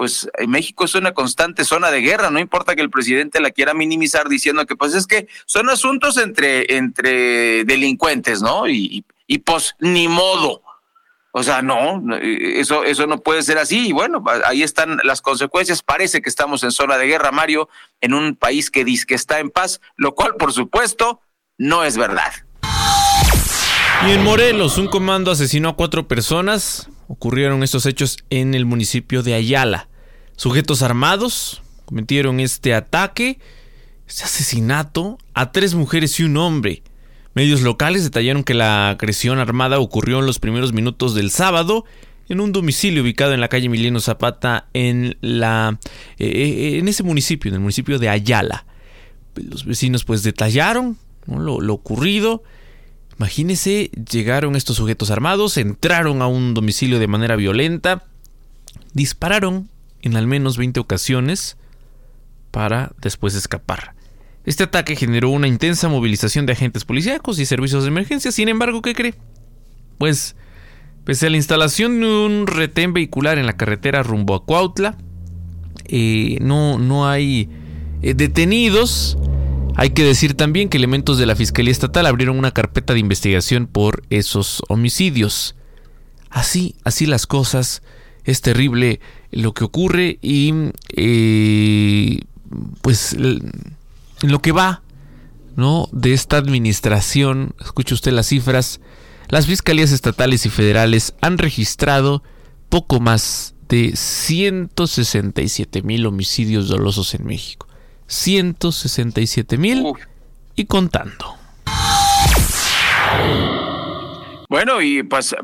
[0.00, 3.50] pues eh, México es una constante zona de guerra, no importa que el presidente la
[3.50, 8.66] quiera minimizar diciendo que pues es que son asuntos entre, entre delincuentes, ¿no?
[8.66, 10.62] Y, y pues ni modo.
[11.32, 13.88] O sea, no, eso, eso no puede ser así.
[13.88, 15.82] Y bueno, ahí están las consecuencias.
[15.82, 17.68] Parece que estamos en zona de guerra, Mario,
[18.00, 21.20] en un país que dice que está en paz, lo cual, por supuesto,
[21.56, 22.32] no es verdad.
[24.06, 26.88] Y en Morelos, un comando asesinó a cuatro personas.
[27.06, 29.88] Ocurrieron estos hechos en el municipio de Ayala.
[30.36, 33.38] Sujetos armados cometieron este ataque,
[34.06, 36.82] este asesinato a tres mujeres y un hombre.
[37.34, 41.84] Medios locales detallaron que la agresión armada ocurrió en los primeros minutos del sábado
[42.28, 45.78] en un domicilio ubicado en la calle Emiliano Zapata en la
[46.18, 48.66] eh, eh, en ese municipio, en el municipio de Ayala.
[49.34, 52.42] Los vecinos pues detallaron lo, lo, ocurrido.
[53.18, 58.04] Imagínense, llegaron estos sujetos armados, entraron a un domicilio de manera violenta,
[58.92, 59.68] dispararon
[60.02, 61.56] en al menos 20 ocasiones
[62.50, 63.94] para después escapar.
[64.44, 68.32] Este ataque generó una intensa movilización de agentes policíacos y servicios de emergencia.
[68.32, 69.14] Sin embargo, ¿qué cree?
[69.98, 70.34] Pues,
[71.04, 74.96] pese a la instalación de un retén vehicular en la carretera rumbo a Cuautla,
[75.86, 77.48] eh, no, no hay
[78.02, 79.18] eh, detenidos.
[79.76, 83.66] Hay que decir también que elementos de la Fiscalía Estatal abrieron una carpeta de investigación
[83.66, 85.54] por esos homicidios.
[86.30, 87.82] Así, así las cosas.
[88.24, 89.00] Es terrible
[89.30, 90.52] lo que ocurre y
[90.94, 92.20] eh,
[92.82, 93.16] pues
[94.22, 94.82] en lo que va
[95.56, 95.88] ¿no?
[95.92, 98.80] de esta administración, escuche usted las cifras,
[99.28, 102.22] las fiscalías estatales y federales han registrado
[102.68, 107.66] poco más de 167 mil homicidios dolosos en México.
[108.08, 109.86] 167 mil
[110.56, 111.36] y contando.
[114.48, 115.36] Bueno, y pues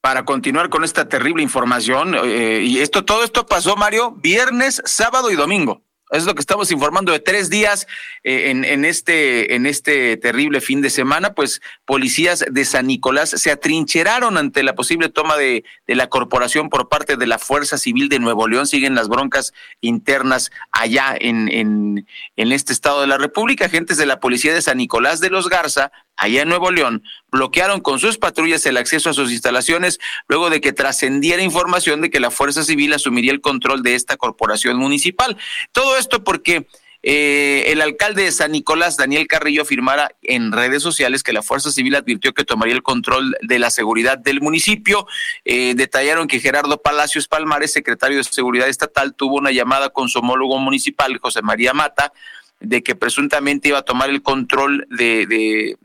[0.00, 5.30] para continuar con esta terrible información, eh, y esto, todo esto pasó, Mario, viernes, sábado
[5.30, 5.82] y domingo.
[6.10, 7.86] Es lo que estamos informando de tres días
[8.24, 8.52] eh,
[8.84, 14.62] este, en este terrible fin de semana, pues policías de San Nicolás se atrincheraron ante
[14.62, 18.66] la posible toma de, la corporación por parte de la Fuerza Civil de Nuevo León.
[18.66, 23.66] Siguen las broncas internas allá en, en, en este estado de la República.
[23.66, 27.80] Agentes de la policía de San Nicolás de los Garza allá en Nuevo León, bloquearon
[27.80, 32.20] con sus patrullas el acceso a sus instalaciones luego de que trascendiera información de que
[32.20, 35.38] la Fuerza Civil asumiría el control de esta corporación municipal.
[35.72, 36.66] Todo esto porque
[37.02, 41.70] eh, el alcalde de San Nicolás, Daniel Carrillo, afirmara en redes sociales que la Fuerza
[41.70, 45.06] Civil advirtió que tomaría el control de la seguridad del municipio.
[45.44, 50.18] Eh, detallaron que Gerardo Palacios Palmares, secretario de Seguridad Estatal, tuvo una llamada con su
[50.18, 52.12] homólogo municipal, José María Mata,
[52.60, 55.76] de que presuntamente iba a tomar el control de, de,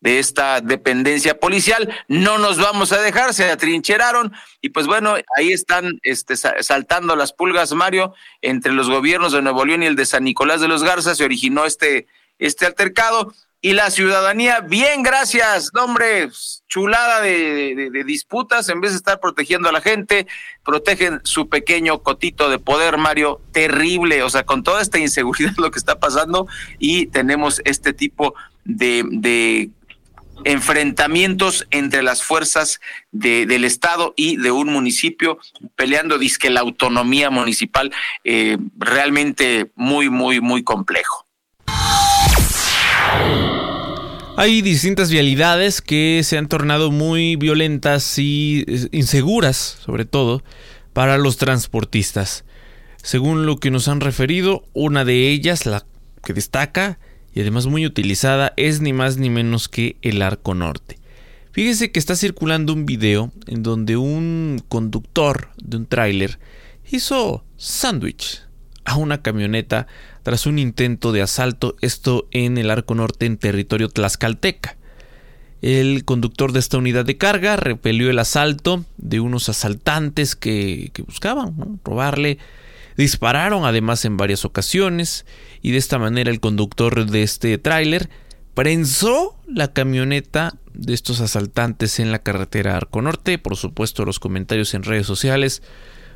[0.00, 1.92] de esta dependencia policial.
[2.08, 7.32] No nos vamos a dejar, se atrincheraron y pues bueno, ahí están este, saltando las
[7.32, 10.84] pulgas, Mario, entre los gobiernos de Nuevo León y el de San Nicolás de los
[10.84, 12.06] Garza, se originó este,
[12.38, 16.30] este altercado y la ciudadanía, bien, gracias, hombre,
[16.68, 20.28] chulada de, de, disputas, en vez de estar protegiendo a la gente,
[20.64, 25.72] protegen su pequeño cotito de poder, Mario, terrible, o sea, con toda esta inseguridad lo
[25.72, 26.46] que está pasando
[26.78, 28.34] y tenemos este tipo
[28.64, 29.70] de, de
[30.44, 32.80] enfrentamientos entre las fuerzas
[33.12, 35.38] de, del Estado y de un municipio
[35.76, 37.92] peleando, disque la autonomía municipal,
[38.24, 41.26] eh, realmente muy, muy, muy complejo.
[44.36, 50.44] Hay distintas vialidades que se han tornado muy violentas y eh, inseguras, sobre todo,
[50.92, 52.44] para los transportistas.
[53.02, 55.84] Según lo que nos han referido, una de ellas, la
[56.22, 57.00] que destaca,
[57.40, 60.98] además muy utilizada es ni más ni menos que el arco norte.
[61.52, 66.38] Fíjese que está circulando un video en donde un conductor de un tráiler
[66.90, 68.42] hizo sándwich
[68.84, 69.86] a una camioneta
[70.22, 74.76] tras un intento de asalto, esto en el arco norte en territorio tlaxcalteca.
[75.60, 81.80] El conductor de esta unidad de carga repelió el asalto de unos asaltantes que buscaban
[81.84, 82.38] robarle
[82.98, 85.24] Dispararon además en varias ocasiones
[85.62, 88.08] y de esta manera el conductor de este tráiler
[88.54, 93.38] prensó la camioneta de estos asaltantes en la carretera Arco Norte.
[93.38, 95.62] Por supuesto, los comentarios en redes sociales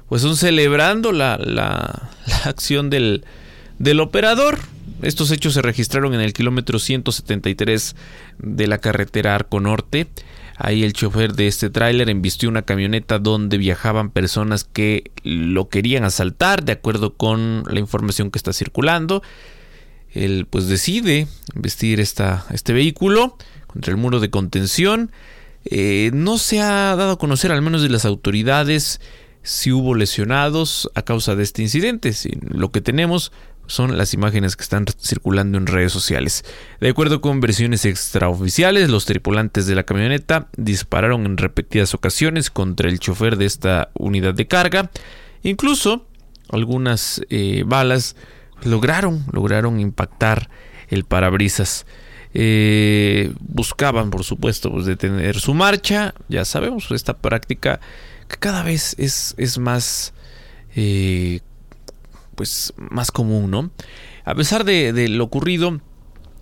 [0.09, 3.25] pues son celebrando la, la, la acción del,
[3.79, 4.59] del operador.
[5.03, 7.97] Estos hechos se registraron en el kilómetro 173
[8.39, 10.09] de la carretera Arco Norte.
[10.65, 16.05] Ahí el chofer de este tráiler embistió una camioneta donde viajaban personas que lo querían
[16.05, 19.25] asaltar, de acuerdo con la información que está circulando.
[20.13, 25.11] Él pues decide investir esta, este vehículo contra el muro de contención.
[25.65, 29.01] Eh, no se ha dado a conocer, al menos de las autoridades,
[29.43, 32.15] si hubo lesionados a causa de este incidente.
[32.41, 33.33] lo que tenemos,
[33.67, 36.45] son las imágenes que están circulando en redes sociales.
[36.81, 42.89] De acuerdo con versiones extraoficiales, los tripulantes de la camioneta dispararon en repetidas ocasiones contra
[42.89, 44.91] el chofer de esta unidad de carga.
[45.43, 46.07] Incluso
[46.51, 48.17] algunas eh, balas
[48.63, 50.51] lograron, lograron impactar
[50.89, 51.87] el parabrisas.
[52.35, 56.15] Eh, buscaban, por supuesto, pues, detener su marcha.
[56.29, 57.81] Ya sabemos, esta práctica
[58.29, 60.13] que cada vez es, es más
[60.75, 61.41] eh,
[62.35, 63.71] pues más común, ¿no?
[64.25, 65.81] A pesar de, lo ocurrido,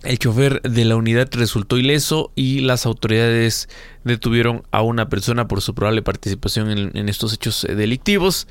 [0.03, 3.69] el chofer de la unidad resultó ileso y las autoridades
[4.03, 8.47] detuvieron a una persona por su probable participación en, estos hechos delictivos.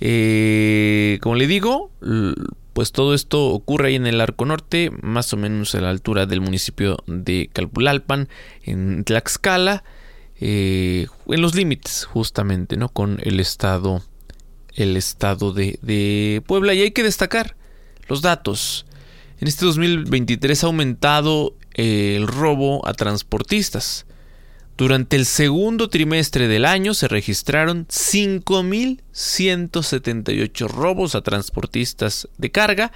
[0.00, 1.90] Eh, como le digo,
[2.72, 6.26] pues todo esto ocurre ahí en el Arco Norte, más o menos a la altura
[6.26, 8.28] del municipio de Calpulalpan,
[8.62, 9.84] en Tlaxcala,
[10.40, 12.88] eh, en los límites justamente, ¿no?
[12.88, 14.02] Con el estado
[14.74, 16.74] el estado de, Puebla.
[16.74, 17.56] Y hay que destacar
[18.08, 18.86] los datos.
[19.40, 24.06] En este 2023 ha aumentado eh, el robo a transportistas.
[24.76, 32.90] Durante el segundo trimestre del año se registraron 5.178 robos a transportistas de carga,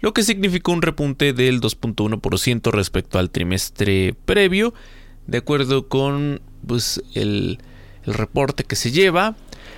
[0.00, 4.74] lo que significó un repunte del 2.1% respecto al trimestre previo,
[5.26, 7.58] de acuerdo con pues, el,
[8.04, 9.34] el reporte que se lleva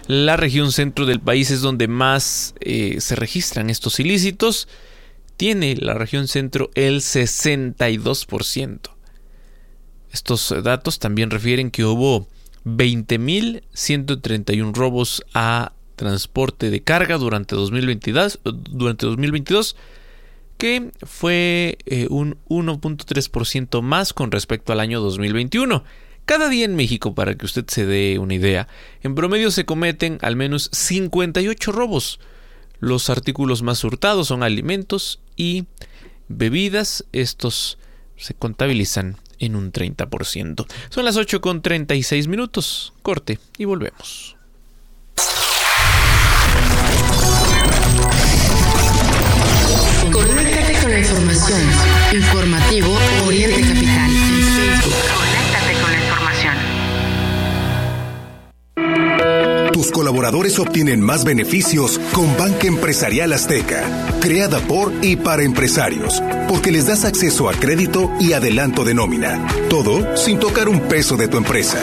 [0.06, 4.68] la región centro del país es donde más eh, se registran estos ilícitos.
[5.36, 8.78] Tiene la región centro el 62%.
[10.12, 12.26] Estos datos también refieren que hubo
[12.64, 19.76] 20.131 robos a transporte de carga durante 2022, durante 2022
[20.60, 25.82] que fue eh, un 1.3% más con respecto al año 2021.
[26.24, 28.68] Cada día en México, para que usted se dé una idea,
[29.02, 32.20] en promedio se cometen al menos 58 robos.
[32.78, 35.64] Los artículos más hurtados son alimentos y
[36.28, 37.04] bebidas.
[37.12, 37.78] Estos
[38.16, 40.66] se contabilizan en un 30%.
[40.90, 42.92] Son las 8 con 36 minutos.
[43.02, 44.36] Corte y volvemos.
[50.12, 51.60] Conéctate con la información.
[52.12, 54.09] Informativo Oriente Capital
[59.80, 63.82] Tus colaboradores obtienen más beneficios con Banca Empresarial Azteca,
[64.20, 69.42] creada por y para empresarios, porque les das acceso a crédito y adelanto de nómina.
[69.70, 71.78] Todo sin tocar un peso de tu empresa.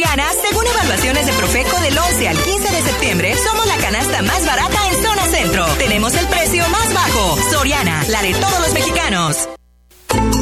[0.00, 4.46] Soriana, según evaluaciones de Profeco del 11 al 15 de septiembre, somos la canasta más
[4.46, 5.66] barata en zona centro.
[5.76, 7.36] Tenemos el precio más bajo.
[7.50, 9.59] Soriana, la de todos los mexicanos.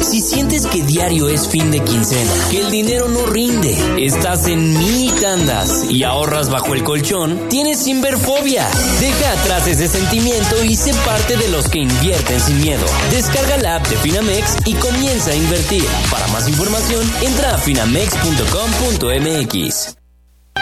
[0.09, 4.75] Si sientes que diario es fin de quincena, que el dinero no rinde, estás en
[4.75, 8.67] mini tandas y ahorras bajo el colchón, tienes Inverfobia.
[8.99, 12.87] Deja atrás ese sentimiento y sé parte de los que invierten sin miedo.
[13.11, 15.85] Descarga la app de Finamex y comienza a invertir.
[16.09, 19.95] Para más información, entra a finamex.com.mx.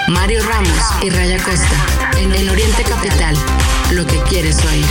[0.10, 1.86] Mario Ramos y Raya Costa,
[2.20, 3.38] en el Oriente Capital,
[3.92, 4.84] lo que quieres oír.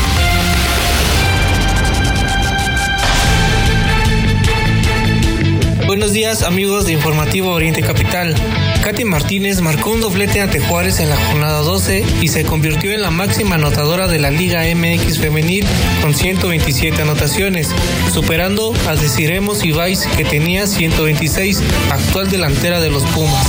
[5.87, 8.35] Buenos días amigos de Informativo Oriente Capital.
[8.83, 13.03] Katy Martínez marcó un doblete ante Juárez en la jornada 12 y se convirtió en
[13.03, 15.65] la máxima anotadora de la Liga MX femenil
[16.03, 17.71] con 127 anotaciones,
[18.13, 21.63] superando a Desiremos Ibáis que tenía 126,
[21.93, 23.47] actual delantera de los Pumas.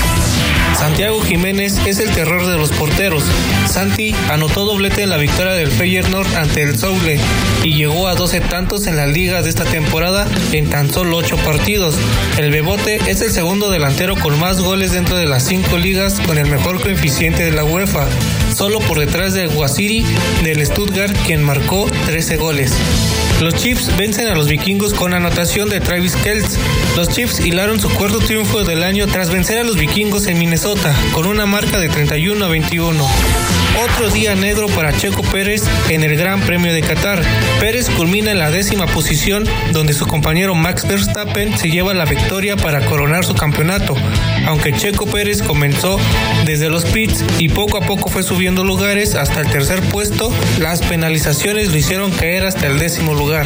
[0.77, 3.23] Santiago Jiménez es el terror de los porteros.
[3.67, 7.19] Santi anotó doblete en la victoria del Feyenoord ante el Soule
[7.63, 11.35] y llegó a 12 tantos en la liga de esta temporada en tan solo 8
[11.37, 11.95] partidos.
[12.37, 16.37] El Bebote es el segundo delantero con más goles dentro de las 5 ligas con
[16.37, 18.07] el mejor coeficiente de la UEFA,
[18.55, 20.05] solo por detrás de Guasiri
[20.43, 22.71] del Stuttgart quien marcó 13 goles.
[23.41, 26.57] Los Chiefs vencen a los vikingos con anotación de Travis Kells.
[26.95, 30.95] Los Chiefs hilaron su cuarto triunfo del año tras vencer a los vikingos en Minnesota
[31.13, 33.07] con una marca de 31 a 21.
[33.83, 37.21] Otro día negro para Checo Pérez en el Gran Premio de Qatar.
[37.59, 42.57] Pérez culmina en la décima posición donde su compañero Max Verstappen se lleva la victoria
[42.57, 43.95] para coronar su campeonato.
[44.47, 45.99] Aunque Checo Pérez comenzó
[46.45, 50.81] desde los pits y poco a poco fue subiendo lugares hasta el tercer puesto, las
[50.81, 53.45] penalizaciones lo hicieron caer hasta el décimo lugar.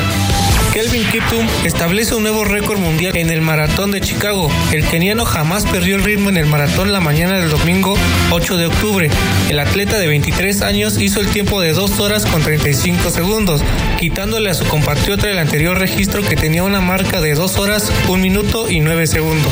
[0.74, 4.50] Kelvin Kiptum establece un nuevo récord mundial en el maratón de Chicago.
[4.72, 7.96] El keniano jamás perdió el ritmo en el maratón la mañana del domingo
[8.30, 9.10] 8 de octubre.
[9.50, 13.64] El atleta de 23 años hizo el tiempo de 2 horas con 35 segundos,
[14.00, 18.18] quitándole a su compatriota el anterior registro que tenía una marca de 2 horas, 1
[18.22, 19.52] minuto y 9 segundos.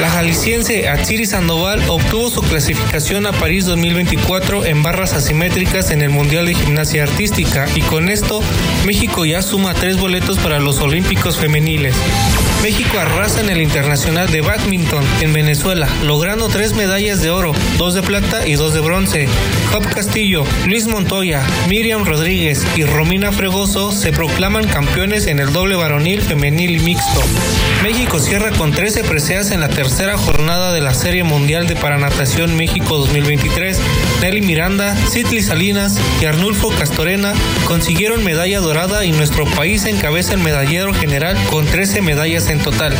[0.00, 6.10] La jalisciense Atsiri Sandoval obtuvo su clasificación a París 2024 en barras asimétricas en el
[6.10, 8.40] Mundial de Gimnasia Artística y con esto
[8.86, 11.96] México ya suma tres boletos para los Olímpicos Femeniles.
[12.62, 17.94] México arrasa en el Internacional de Badminton en Venezuela, logrando tres medallas de oro, dos
[17.94, 19.28] de plata y dos de bronce.
[19.72, 25.76] Job Castillo, Luis Montoya, Miriam Rodríguez y Romina Fregoso se proclaman campeones en el doble
[25.76, 27.22] varonil, femenil y mixto.
[27.82, 32.56] México cierra con 13 preseas en la tercera jornada de la Serie Mundial de Paranatación
[32.56, 33.78] México 2023.
[34.20, 37.34] Nelly Miranda, Citli Salinas y Arnulfo Castorena
[37.66, 42.92] consiguieron medalla dorada y nuestro país encabeza el medallero general con 13 medallas en total.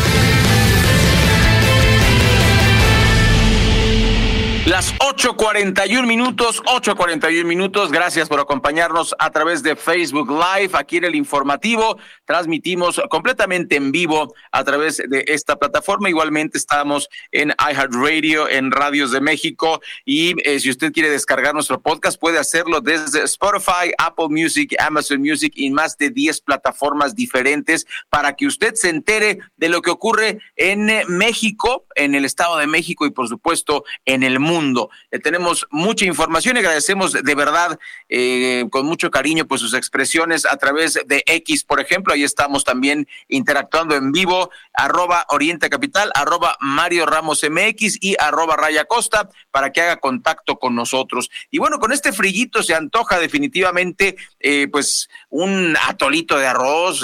[4.67, 7.91] Las 8.41 minutos, 8.41 minutos.
[7.91, 11.99] Gracias por acompañarnos a través de Facebook Live aquí en el informativo.
[12.27, 16.11] Transmitimos completamente en vivo a través de esta plataforma.
[16.11, 19.81] Igualmente estamos en iHeartRadio, en Radios de México.
[20.05, 25.21] Y eh, si usted quiere descargar nuestro podcast, puede hacerlo desde Spotify, Apple Music, Amazon
[25.21, 29.91] Music y más de 10 plataformas diferentes para que usted se entere de lo que
[29.91, 34.48] ocurre en eh, México, en el Estado de México y por supuesto en el mundo
[34.49, 34.91] mundo.
[35.11, 37.79] Eh, tenemos mucha información y agradecemos de verdad
[38.09, 42.15] eh, con mucho cariño pues sus expresiones a través de X, por ejemplo.
[42.15, 48.57] Ahí estamos también interactuando en vivo, arroba Oriente Capital, arroba Mario Ramos MX y arroba
[48.57, 51.31] Raya Costa para que haga contacto con nosotros.
[51.51, 57.03] Y bueno, con este frillito se antoja definitivamente eh, pues un atolito de arroz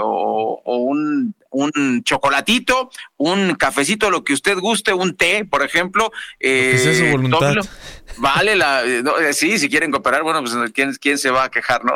[0.00, 6.12] o, o un un chocolatito, un cafecito, lo que usted guste, un té, por ejemplo.
[6.40, 7.14] Eh,
[8.18, 11.84] vale la, eh, sí, si quieren cooperar, bueno, pues quién, quién se va a quejar,
[11.84, 11.94] ¿no?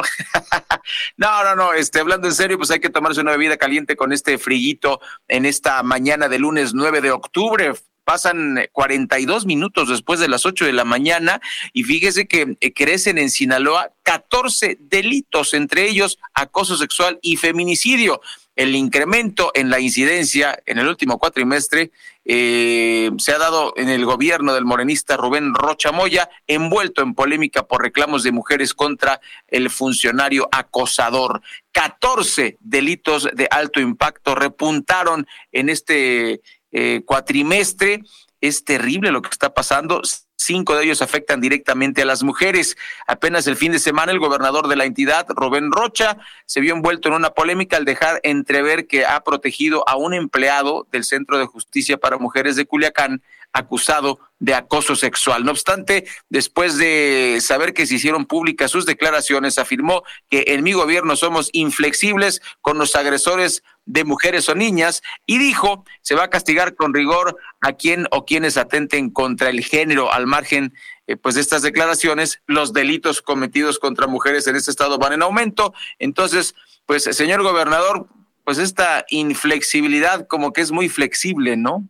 [1.16, 4.12] no, no, no, este, hablando en serio, pues hay que tomarse una bebida caliente con
[4.12, 7.72] este frillito en esta mañana de lunes 9 de octubre
[8.04, 11.40] pasan 42 minutos después de las 8 de la mañana
[11.72, 18.20] y fíjese que eh, crecen en Sinaloa 14 delitos, entre ellos acoso sexual y feminicidio
[18.56, 21.90] el incremento en la incidencia en el último cuatrimestre
[22.24, 27.66] eh, se ha dado en el gobierno del morenista Rubén Rocha Moya, envuelto en polémica
[27.66, 31.42] por reclamos de mujeres contra el funcionario acosador.
[31.72, 38.02] 14 delitos de alto impacto repuntaron en este eh, cuatrimestre.
[38.40, 40.02] Es terrible lo que está pasando
[40.42, 42.76] Cinco de ellos afectan directamente a las mujeres.
[43.06, 47.08] Apenas el fin de semana, el gobernador de la entidad, Rubén Rocha, se vio envuelto
[47.08, 51.46] en una polémica al dejar entrever que ha protegido a un empleado del Centro de
[51.46, 53.22] Justicia para Mujeres de Culiacán
[53.52, 55.44] acusado de acoso sexual.
[55.44, 60.72] No obstante, después de saber que se hicieron públicas sus declaraciones, afirmó que en mi
[60.72, 66.30] gobierno somos inflexibles con los agresores de mujeres o niñas y dijo se va a
[66.30, 70.74] castigar con rigor a quien o quienes atenten contra el género al margen
[71.06, 75.22] eh, pues de estas declaraciones los delitos cometidos contra mujeres en este estado van en
[75.22, 75.72] aumento.
[75.98, 76.54] Entonces
[76.86, 78.08] pues señor gobernador
[78.44, 81.88] pues esta inflexibilidad como que es muy flexible no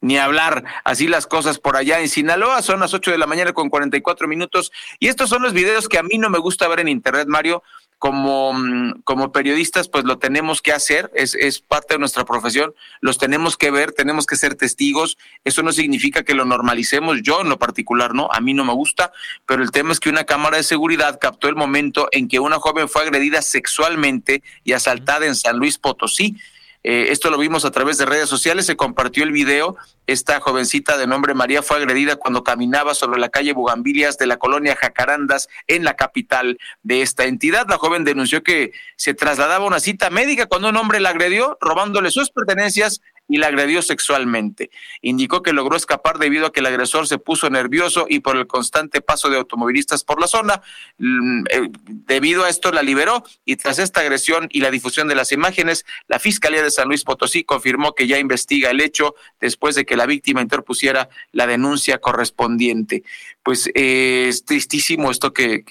[0.00, 0.64] ni hablar.
[0.84, 2.62] Así las cosas por allá en Sinaloa.
[2.62, 4.72] Son las 8 de la mañana con 44 minutos.
[4.98, 7.62] Y estos son los videos que a mí no me gusta ver en Internet, Mario,
[8.00, 12.74] como, mm, como periodistas, pues lo tenemos que hacer, es, es parte de nuestra profesión,
[13.02, 15.18] los tenemos que ver, tenemos que ser testigos.
[15.44, 18.72] Eso no significa que lo normalicemos, yo en lo particular no, a mí no me
[18.72, 19.12] gusta,
[19.44, 22.58] pero el tema es que una cámara de seguridad captó el momento en que una
[22.58, 26.38] joven fue agredida sexualmente y asaltada en San Luis Potosí.
[26.82, 29.76] Eh, esto lo vimos a través de redes sociales, se compartió el video.
[30.06, 34.38] Esta jovencita de nombre María fue agredida cuando caminaba sobre la calle Bugambilias de la
[34.38, 37.66] colonia Jacarandas en la capital de esta entidad.
[37.68, 41.58] La joven denunció que se trasladaba a una cita médica cuando un hombre la agredió,
[41.60, 44.70] robándole sus pertenencias y la agredió sexualmente.
[45.02, 48.48] Indicó que logró escapar debido a que el agresor se puso nervioso y por el
[48.48, 50.62] constante paso de automovilistas por la zona.
[50.98, 55.14] Mm, eh, debido a esto la liberó y tras esta agresión y la difusión de
[55.14, 59.76] las imágenes, la Fiscalía de San Luis Potosí confirmó que ya investiga el hecho después
[59.76, 63.04] de que la víctima interpusiera la denuncia correspondiente.
[63.44, 65.62] Pues eh, es tristísimo esto que,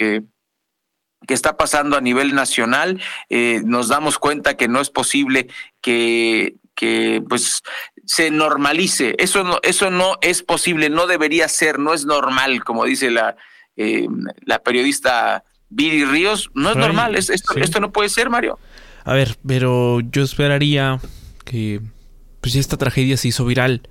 [1.28, 5.48] que está pasando a nivel nacional, eh, nos damos cuenta que no es posible
[5.82, 7.62] que que pues
[8.06, 9.14] se normalice.
[9.20, 13.36] Eso no, eso no es posible, no debería ser, no es normal, como dice la,
[13.76, 14.08] eh,
[14.46, 18.58] la periodista Viri Ríos, no es normal, esto, esto no puede ser, Mario.
[19.04, 21.02] A ver, pero yo esperaría
[21.44, 21.82] que
[22.40, 23.82] pues esta tragedia se hizo viral.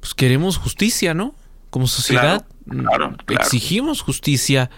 [0.00, 1.36] Pues queremos justicia, ¿no?
[1.70, 2.44] Como sociedad
[3.28, 4.68] exigimos justicia.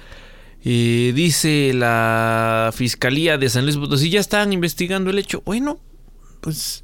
[0.65, 5.41] Eh, dice la Fiscalía de San Luis Potosí, ya están investigando el hecho.
[5.47, 5.81] Bueno,
[6.43, 6.83] pues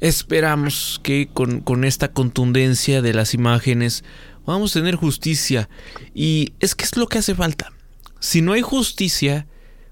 [0.00, 4.02] Esperamos que con, esta contundencia de las imágenes
[4.46, 5.68] vamos a tener justicia.
[6.14, 7.72] Y es que es lo que hace falta.
[8.18, 9.46] Si no hay justicia,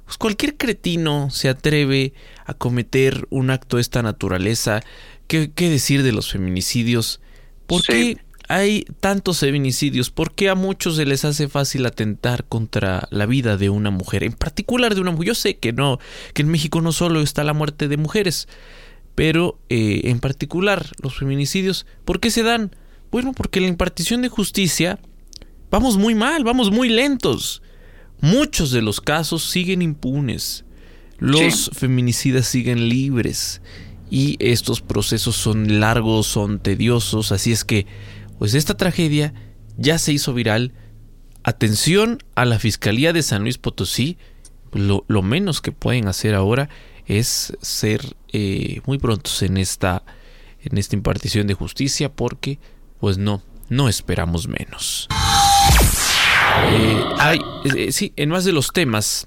[0.07, 2.15] pues cualquier cretino se atreve
[2.47, 4.83] a cometer un acto de esta naturaleza.
[5.27, 7.21] ¿Qué, decir de los feminicidios?
[7.67, 8.17] ¿Por qué
[8.49, 10.09] hay tantos feminicidios?
[10.09, 14.25] ¿Por qué a muchos se les hace fácil atentar contra la vida de una mujer?
[14.25, 15.29] En particular de una mujer.
[15.29, 15.99] Yo sé que no,
[16.33, 18.49] que en México no solo está la muerte de mujeres,
[19.19, 22.77] pero eh, en particular los feminicidios, ¿por qué se dan?
[23.11, 25.01] Bueno, porque la impartición de justicia
[25.73, 27.61] vamos muy mal, vamos muy lentos.
[28.21, 30.65] Muchos de los casos siguen impunes.
[31.19, 33.61] Los feminicidas siguen libres
[34.09, 37.89] y estos procesos son largos, son tediosos, así es que
[38.39, 39.35] pues esta tragedia
[39.77, 40.75] ya se hizo viral.
[41.43, 44.17] Atención a la Fiscalía de San Luis Potosí,
[44.73, 46.69] lo, lo menos que pueden hacer ahora
[47.09, 50.05] es ser eh, muy prontos en esta,
[50.61, 52.59] en esta impartición de justicia porque
[53.01, 55.09] pues no, no esperamos menos.
[56.71, 57.05] Eh,
[57.75, 59.27] eh, sí, en más de los temas,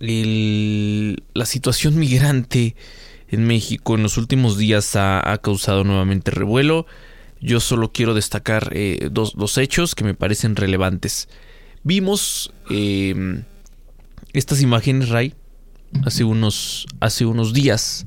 [0.00, 2.74] la situación migrante
[3.28, 6.86] en México en los últimos días ha, causado nuevamente revuelo.
[7.40, 8.74] Yo solo quiero destacar
[9.12, 11.28] dos, dos, hechos que me parecen relevantes.
[11.84, 12.52] Vimos
[14.32, 15.34] estas imágenes, Ray,
[16.04, 18.06] hace unos, hace unos días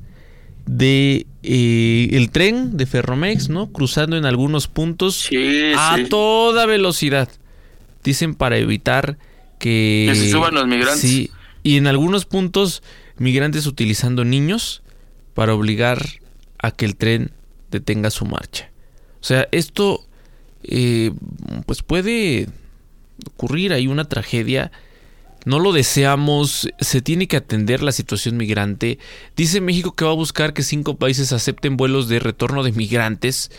[0.66, 3.72] de eh, el tren de Ferromex, ¿no?
[3.72, 5.28] Cruzando en algunos puntos
[5.76, 7.28] a toda velocidad.
[8.04, 9.18] Dicen para evitar
[9.58, 10.06] que...
[10.08, 11.00] Que se suban los migrantes.
[11.00, 11.30] Sí,
[11.62, 12.82] y en algunos puntos
[13.18, 14.82] migrantes utilizando niños
[15.34, 16.04] para obligar
[16.58, 17.32] a que el tren
[17.70, 18.70] detenga su marcha.
[19.20, 20.04] O sea, esto
[20.64, 21.12] eh,
[21.66, 22.48] pues puede
[23.26, 24.72] ocurrir, hay una tragedia
[25.44, 28.98] no lo deseamos, se tiene que atender la situación migrante.
[29.36, 33.50] Dice México que va a buscar que cinco países acepten vuelos de retorno de migrantes.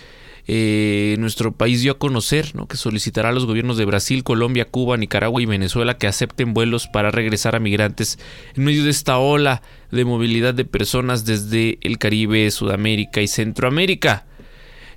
[0.46, 2.68] Eh, nuestro país dio a conocer ¿no?
[2.68, 6.88] que solicitará a los gobiernos de Brasil, Colombia, Cuba, Nicaragua y Venezuela que acepten vuelos
[6.88, 8.20] para regresar a migrantes
[8.54, 14.26] en medio de esta ola de movilidad de personas desde el Caribe, Sudamérica y Centroamérica.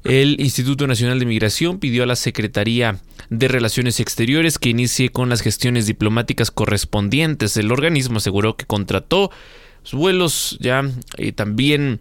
[0.08, 5.28] El Instituto Nacional de Migración pidió a la Secretaría de Relaciones Exteriores que inicie con
[5.28, 7.56] las gestiones diplomáticas correspondientes.
[7.56, 9.32] El organismo aseguró que contrató
[9.92, 12.00] vuelos ya eh, también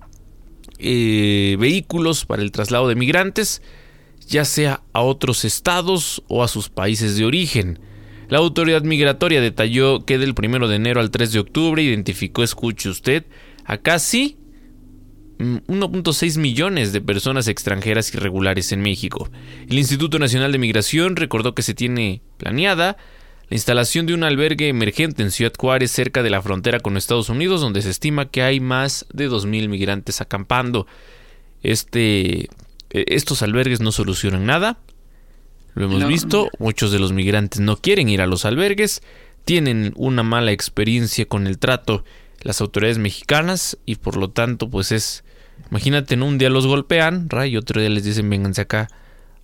[0.78, 3.64] eh, vehículos para el traslado de migrantes,
[4.28, 7.80] ya sea a otros estados o a sus países de origen.
[8.30, 12.88] La autoridad migratoria detalló que del 1 de enero al 3 de octubre identificó, escuche
[12.88, 13.26] usted,
[13.66, 14.38] a casi
[15.40, 19.30] 1.6 millones de personas extranjeras irregulares en México.
[19.70, 22.98] El Instituto Nacional de Migración recordó que se tiene planeada
[23.50, 27.30] la instalación de un albergue emergente en Ciudad Juárez cerca de la frontera con Estados
[27.30, 30.88] Unidos donde se estima que hay más de 2.000 migrantes acampando.
[31.62, 32.50] Este,
[32.90, 34.80] e, estos albergues no solucionan nada.
[35.76, 39.04] Lo hemos visto, muchos de los migrantes no quieren ir a los albergues,
[39.44, 42.06] tienen una mala experiencia con el trato
[42.46, 45.24] las autoridades mexicanas y por lo tanto pues es
[45.70, 48.88] imagínate en un día los golpean y otro día les dicen vénganse acá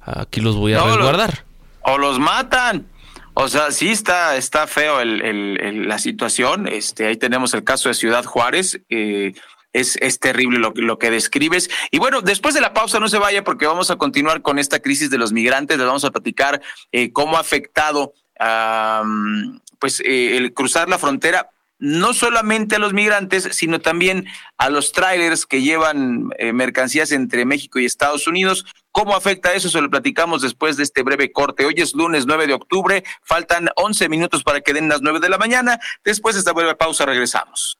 [0.01, 1.45] aquí los voy a resguardar
[1.81, 2.87] o los matan
[3.33, 6.67] O sea, sí está, está feo el, la situación.
[6.67, 8.81] Este, ahí tenemos el caso de Ciudad Juárez.
[8.89, 9.33] Eh,
[9.73, 11.69] es, es terrible lo, lo que describes.
[11.91, 14.79] Y bueno, después de la pausa no se vaya porque vamos a continuar con esta
[14.79, 15.77] crisis de los migrantes.
[15.77, 18.13] Les vamos a platicar eh, cómo ha afectado
[19.77, 21.51] pues eh, el cruzar la frontera
[21.81, 24.27] no solamente a los migrantes, sino también
[24.57, 28.65] a los trailers que llevan eh, mercancías entre México y Estados Unidos.
[28.91, 29.67] ¿Cómo afecta eso?
[29.67, 31.65] Se lo platicamos después de este breve corte.
[31.65, 35.29] Hoy es lunes 9 de octubre, faltan 11 minutos para que den las 9 de
[35.29, 35.79] la mañana.
[36.05, 37.79] Después de esta breve pausa regresamos.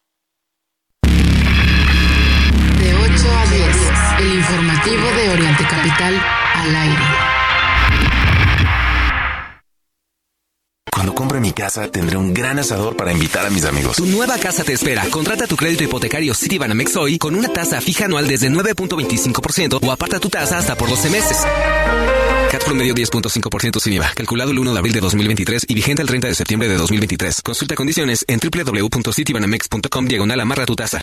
[1.04, 3.78] De 8 a 10,
[4.20, 6.20] el informativo de Oriente Capital
[6.56, 7.32] al aire.
[11.02, 13.98] Cuando compre mi casa, tendré un gran asador para invitar a mis amigos.
[13.98, 15.04] Tu nueva casa te espera.
[15.10, 20.20] Contrata tu crédito hipotecario Citibanamex hoy con una tasa fija anual desde 9.25% o aparta
[20.20, 21.38] tu tasa hasta por 12 meses.
[22.52, 24.12] CAT promedio 10.5% sin IVA.
[24.14, 27.42] Calculado el 1 de abril de 2023 y vigente el 30 de septiembre de 2023.
[27.42, 31.02] Consulta condiciones en www.citibanamex.com diagonal amarra tu tasa.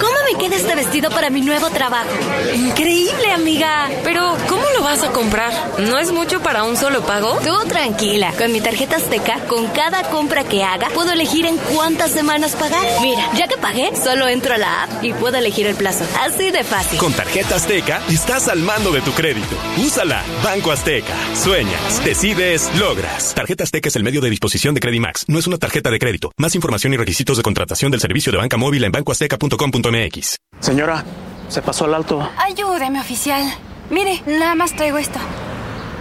[0.00, 2.10] ¿Cómo me queda este vestido para mi nuevo trabajo?
[2.54, 3.88] Increíble, amiga.
[4.02, 5.52] Pero, ¿cómo lo vas a comprar?
[5.78, 7.38] ¿No es mucho para un solo pago?
[7.44, 8.32] Tú tranquila.
[8.36, 12.84] Con mi tarjeta Azteca, con cada compra que haga, puedo elegir en cuántas semanas pagar.
[13.00, 16.04] Mira, ya que pagué, solo entro a la app y puedo elegir el plazo.
[16.20, 16.98] Así de fácil.
[16.98, 19.56] Con tarjeta Azteca, estás al mando de tu crédito.
[19.78, 20.24] Úsala.
[20.42, 21.14] Banco Azteca.
[21.34, 23.34] Sueñas, decides, logras.
[23.34, 25.26] Tarjeta Azteca es el medio de disposición de Credimax.
[25.28, 26.32] No es una tarjeta de crédito.
[26.36, 30.36] Más información y requisitos de contratación del servicio de banca móvil en bancoazteca.com.mx.
[30.58, 31.04] Señora,
[31.48, 32.28] se pasó al alto.
[32.36, 33.44] Ayúdeme, oficial.
[33.90, 35.20] Mire, nada más traigo esto.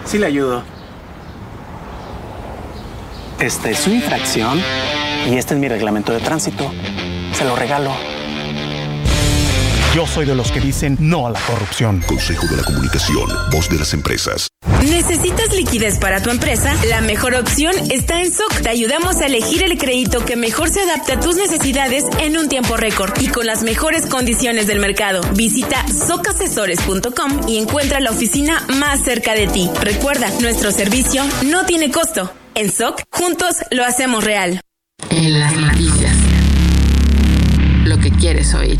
[0.05, 0.64] Sí le ayudo.
[3.44, 4.58] Esta es su infracción
[5.30, 6.72] y este es mi reglamento de tránsito.
[7.34, 7.91] Se lo regalo.
[9.94, 12.02] Yo soy de los que dicen no a la corrupción.
[12.08, 14.48] Consejo de la Comunicación, voz de las empresas.
[14.89, 16.74] ¿Necesitas liquidez para tu empresa?
[16.88, 18.62] La mejor opción está en SOC.
[18.62, 22.48] Te ayudamos a elegir el crédito que mejor se adapte a tus necesidades en un
[22.48, 25.22] tiempo récord y con las mejores condiciones del mercado.
[25.34, 29.70] Visita socasesores.com y encuentra la oficina más cerca de ti.
[29.82, 32.32] Recuerda, nuestro servicio no tiene costo.
[32.56, 34.62] En SOC, juntos lo hacemos real.
[35.10, 36.16] En las noticias.
[37.86, 38.80] Lo que quieres oír.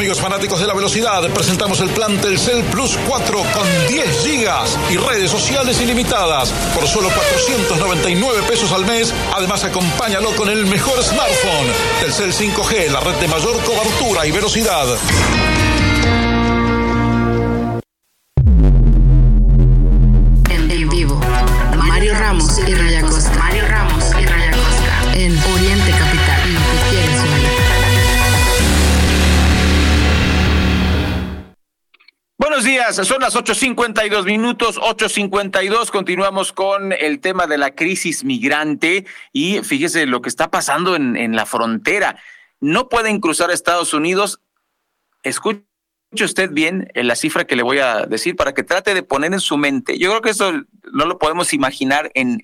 [0.00, 4.96] Amigos fanáticos de la velocidad, presentamos el plan Telcel Plus 4 con 10 gigas y
[4.96, 9.12] redes sociales ilimitadas por solo 499 pesos al mes.
[9.36, 11.66] Además, acompáñalo con el mejor smartphone.
[12.00, 14.86] Telcel 5G, la red de mayor cobertura y velocidad.
[20.48, 21.20] En vivo.
[21.76, 23.02] Mario Ramos y Raya
[32.70, 39.58] días, son las 8.52 minutos, 8.52, continuamos con el tema de la crisis migrante y
[39.64, 42.16] fíjese lo que está pasando en, la frontera.
[42.60, 44.40] No pueden cruzar Estados Unidos.
[45.24, 45.64] Escuche
[46.20, 49.32] usted bien eh, la cifra que le voy a decir para que trate de poner
[49.32, 49.98] en su mente.
[49.98, 50.52] Yo creo que eso
[50.92, 52.38] no lo podemos imaginar en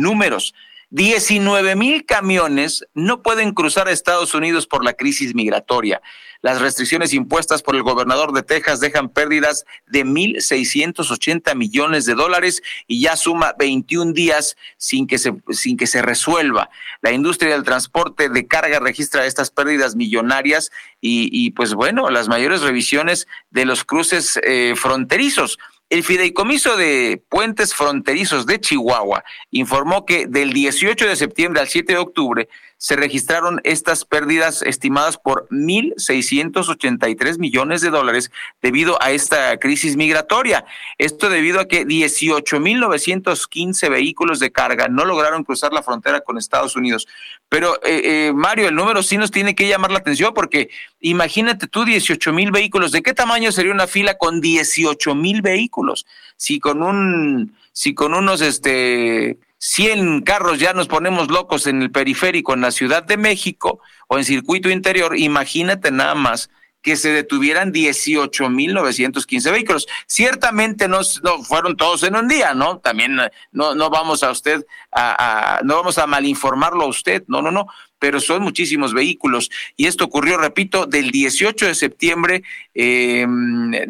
[0.00, 0.52] números.
[0.90, 6.02] 19 mil camiones no pueden cruzar a Estados Unidos por la crisis migratoria.
[6.42, 12.62] Las restricciones impuestas por el gobernador de Texas dejan pérdidas de 1.680 millones de dólares
[12.86, 16.70] y ya suma 21 días sin que, se, sin que se resuelva.
[17.02, 20.72] La industria del transporte de carga registra estas pérdidas millonarias
[21.02, 25.58] y, pues bueno, las mayores revisiones de los cruces eh, fronterizos.
[25.90, 31.94] El Fideicomiso de Puentes Fronterizos de Chihuahua informó que del 18 de septiembre al 7
[31.94, 32.48] de octubre
[32.80, 38.30] se registraron estas pérdidas estimadas por 1.683 millones de dólares
[38.62, 40.64] debido a esta crisis migratoria.
[40.96, 46.74] Esto debido a que 18.915 vehículos de carga no lograron cruzar la frontera con Estados
[46.74, 47.06] Unidos.
[47.50, 50.70] Pero, eh, eh, Mario, el número sí nos tiene que llamar la atención porque
[51.00, 52.92] imagínate tú 18 mil vehículos.
[52.92, 56.06] ¿De qué tamaño sería una fila con 18 mil vehículos?
[56.38, 61.90] Si con un, si con unos, este, 100 carros ya nos ponemos locos en el
[61.90, 66.50] periférico en la Ciudad de México o en circuito interior, imagínate nada más
[66.82, 69.86] que se detuvieran 18.915 vehículos.
[70.06, 72.78] Ciertamente no, no, fueron todos en un día, ¿no?
[72.78, 73.20] También
[73.52, 77.50] no, no vamos a usted a, a, no vamos a malinformarlo a usted, no, no,
[77.50, 77.66] no,
[78.00, 79.50] pero son muchísimos vehículos.
[79.76, 82.42] Y esto ocurrió, repito, del 18 de septiembre,
[82.74, 83.24] eh,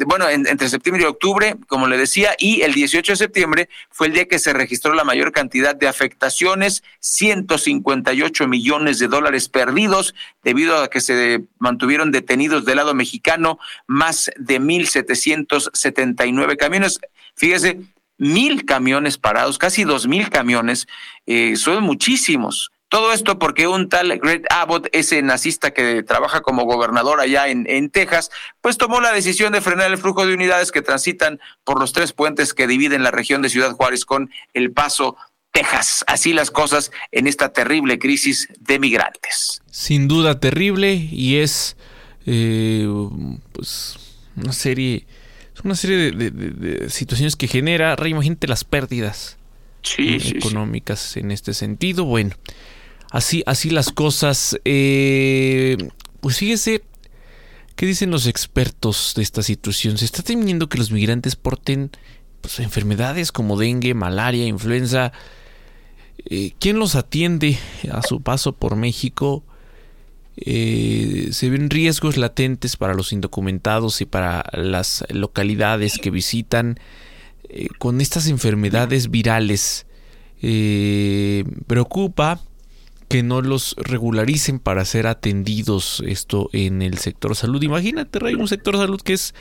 [0.05, 4.13] bueno, entre septiembre y octubre, como le decía, y el 18 de septiembre fue el
[4.13, 10.77] día que se registró la mayor cantidad de afectaciones, 158 millones de dólares perdidos debido
[10.77, 13.57] a que se mantuvieron detenidos del lado mexicano
[13.87, 16.99] más de 1.779 camiones.
[17.35, 17.79] Fíjese,
[18.17, 20.87] mil camiones parados, casi dos mil camiones,
[21.25, 22.71] eh, son muchísimos.
[22.91, 27.65] Todo esto porque un tal Greg Abbott, ese nazista que trabaja como gobernador allá en,
[27.69, 31.79] en, Texas, pues tomó la decisión de frenar el flujo de unidades que transitan por
[31.79, 35.15] los tres puentes que dividen la región de Ciudad Juárez con El Paso,
[35.53, 36.03] Texas.
[36.05, 39.61] Así las cosas en esta terrible crisis de migrantes.
[39.71, 41.77] Sin duda terrible y es
[42.25, 42.89] eh,
[43.53, 43.95] pues
[44.35, 45.05] una serie,
[45.63, 49.37] una serie de, de, de, situaciones que genera, imagínate las pérdidas
[49.81, 51.21] sí, sí, económicas sí.
[51.21, 52.03] en este sentido.
[52.03, 52.35] Bueno.
[53.11, 54.57] Así, así las cosas.
[54.63, 55.77] Eh,
[56.21, 56.81] pues fíjese,
[57.75, 59.97] ¿qué dicen los expertos de esta situación?
[59.97, 61.91] Se está temiendo que los migrantes porten
[62.39, 65.11] pues, enfermedades como dengue, malaria, influenza.
[66.25, 67.59] Eh, ¿Quién los atiende
[67.91, 69.43] a su paso por México?
[70.37, 76.79] Eh, se ven riesgos latentes para los indocumentados y para las localidades que visitan
[77.49, 79.85] eh, con estas enfermedades virales.
[81.67, 82.39] preocupa
[83.11, 87.61] que no los regularicen para ser atendidos esto en el sector salud.
[87.61, 89.35] Imagínate, Ray, un sector salud que es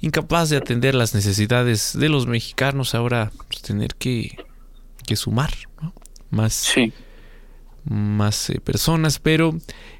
[0.00, 4.36] incapaz de atender las necesidades de los mexicanos, ahora pues, tener que,
[5.06, 5.92] que sumar ¿no?
[6.30, 6.92] más, sí.
[7.84, 9.58] más eh, personas, pero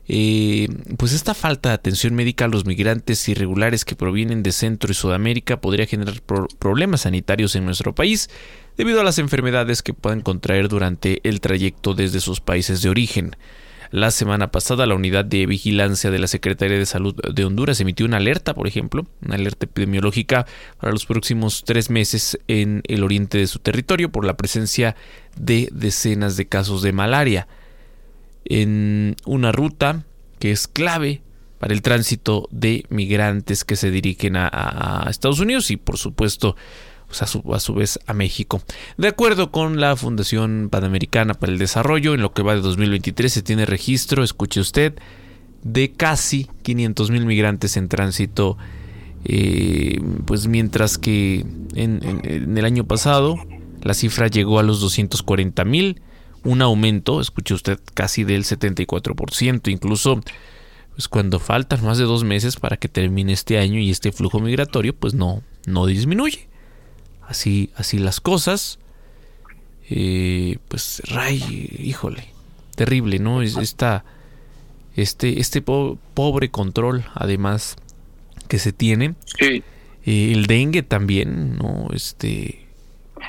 [0.08, 4.92] eh, pues esta falta de atención médica a los migrantes irregulares que provienen de Centro
[4.92, 8.30] y Sudamérica podría generar pro problemas sanitarios en nuestro país
[8.76, 13.36] debido a las enfermedades que pueden contraer durante el trayecto desde sus países de origen.
[13.90, 18.06] La semana pasada la unidad de vigilancia de la Secretaría de Salud de Honduras emitió
[18.06, 20.46] una alerta, por ejemplo, una alerta epidemiológica
[20.80, 24.96] para los próximos tres meses en el oriente de su territorio por la presencia
[25.36, 27.48] de decenas de casos de malaria
[28.46, 30.04] en una ruta
[30.38, 31.22] que es clave
[31.58, 36.56] para el tránsito de migrantes que se dirigen a, Estados Unidos y por supuesto
[37.12, 38.62] pues a, su, a, su, vez a México.
[38.96, 43.30] De acuerdo con la Fundación Panamericana para el Desarrollo, en lo que va de 2023
[43.30, 44.94] se tiene registro, escuche usted,
[45.62, 48.56] de casi 500 mil migrantes en tránsito,
[49.26, 51.44] eh, pues mientras que
[51.74, 53.36] en, el año pasado
[53.82, 56.00] la cifra llegó a los 240 mil,
[56.44, 60.18] un aumento, escuche usted, casi del 74%, incluso
[60.94, 64.40] pues cuando faltan más de dos meses para que termine este año y este flujo
[64.40, 66.48] migratorio, pues no, no disminuye
[67.32, 68.78] así, así las cosas.
[69.90, 72.28] Eh, pues Ray, híjole,
[72.76, 73.42] terrible, ¿no?
[73.42, 74.04] Es esta,
[74.96, 77.76] este, este po pobre control, además,
[78.48, 79.14] que se tiene.
[79.38, 79.64] Sí.
[80.04, 81.88] Eh, el dengue también, ¿no?
[81.92, 82.66] Este.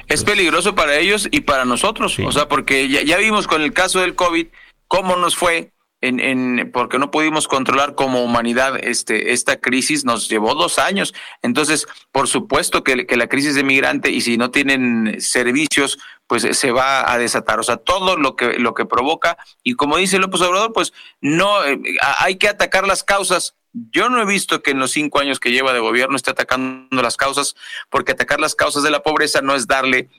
[0.08, 2.14] Es pues, peligroso para ellos y para nosotros.
[2.14, 2.24] Sí.
[2.24, 4.48] O sea, porque ya, ya vimos con el caso del COVID
[4.88, 5.72] cómo nos fue
[6.08, 11.14] en, en, porque no pudimos controlar como humanidad este, esta crisis, nos llevó dos años.
[11.42, 15.98] Entonces, por supuesto que, que la crisis de migrante y si no tienen servicios,
[16.28, 17.60] pues se va a desatar.
[17.60, 21.64] O sea, todo lo que, lo que provoca, y como dice López Obrador, pues no,
[21.66, 21.80] eh,
[22.20, 23.56] hay que atacar las causas.
[23.72, 27.02] Yo no he visto que en los cinco años que lleva de gobierno esté atacando
[27.02, 27.56] las causas,
[27.90, 30.10] porque atacar las causas de la pobreza no es darle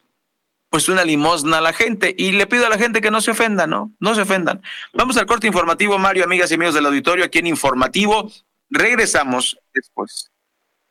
[0.75, 3.31] pues una limosna a la gente y le pido a la gente que no se
[3.31, 3.93] ofenda, ¿no?
[4.01, 4.61] No se ofendan.
[4.93, 8.29] Vamos al corte informativo, Mario, amigas y amigos del auditorio, aquí en Informativo.
[8.71, 10.33] Regresamos después.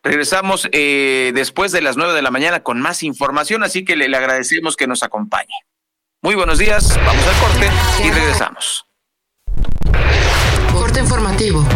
[0.01, 4.05] Regresamos eh, después de las nueve de la mañana con más información, así que le
[4.15, 5.53] agradecemos que nos acompañe.
[6.21, 7.69] Muy buenos días, vamos al corte
[8.07, 8.85] y regresamos.
[10.71, 11.67] Corte informativo,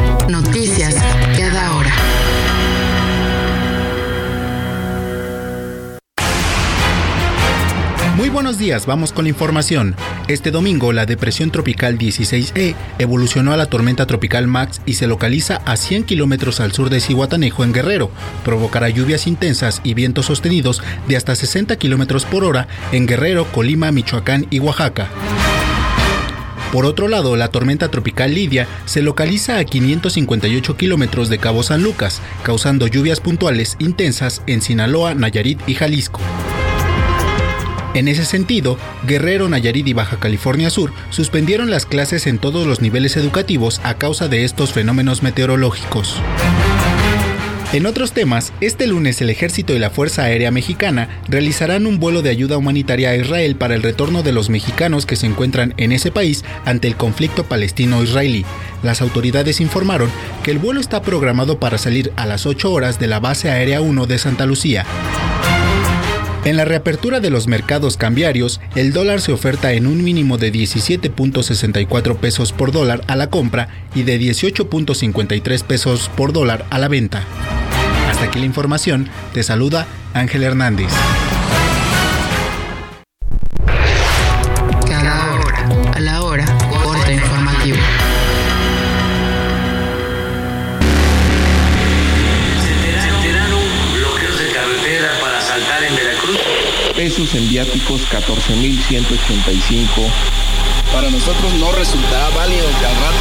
[8.58, 9.96] días, vamos con la información.
[10.28, 15.58] Este domingo la depresión tropical 16E evolucionó a la tormenta tropical Max y se localiza
[15.66, 18.12] a 100 kilómetros al sur de Cihuatanejo en Guerrero.
[18.44, 23.92] Provocará lluvias intensas y vientos sostenidos de hasta 60 kilómetros por hora en Guerrero, Colima,
[23.92, 25.10] Michoacán y Oaxaca.
[26.72, 31.82] Por otro lado, la tormenta tropical Lidia se localiza a 558 kilómetros de Cabo San
[31.82, 36.20] Lucas, causando lluvias puntuales intensas en Sinaloa, Nayarit y Jalisco.
[37.98, 38.78] En ese sentido,
[39.08, 43.96] Guerrero, Nayarit y Baja California Sur suspendieron las clases en todos los niveles educativos a
[43.96, 46.22] causa de estos fenómenos meteorológicos.
[47.74, 52.22] En otros temas, este lunes el Ejército y la Fuerza Aérea Mexicana realizarán un vuelo
[52.22, 55.92] de ayuda humanitaria a Israel para el retorno de los mexicanos que se encuentran en
[55.92, 58.46] ese país ante el conflicto palestino-israelí.
[58.84, 60.12] Las autoridades informaron
[60.44, 63.82] que el vuelo está programado para salir a las 8 horas de la base aérea
[63.82, 64.86] 1 de Santa Lucía.
[66.48, 70.54] En la reapertura de los mercados cambiarios, el dólar se oferta en un mínimo de
[70.54, 76.88] 17.64 pesos por dólar a la compra y de 18.53 pesos por dólar a la
[76.88, 77.26] venta.
[78.10, 80.88] Hasta aquí la información, te saluda Ángel Hernández.
[97.28, 99.88] Pesos en viáticos 14.185.
[100.94, 103.18] Para nosotros no resultará válido que al rato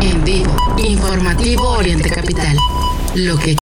[0.00, 2.56] En vivo, informativo Oriente Capital.
[3.14, 3.58] Lo que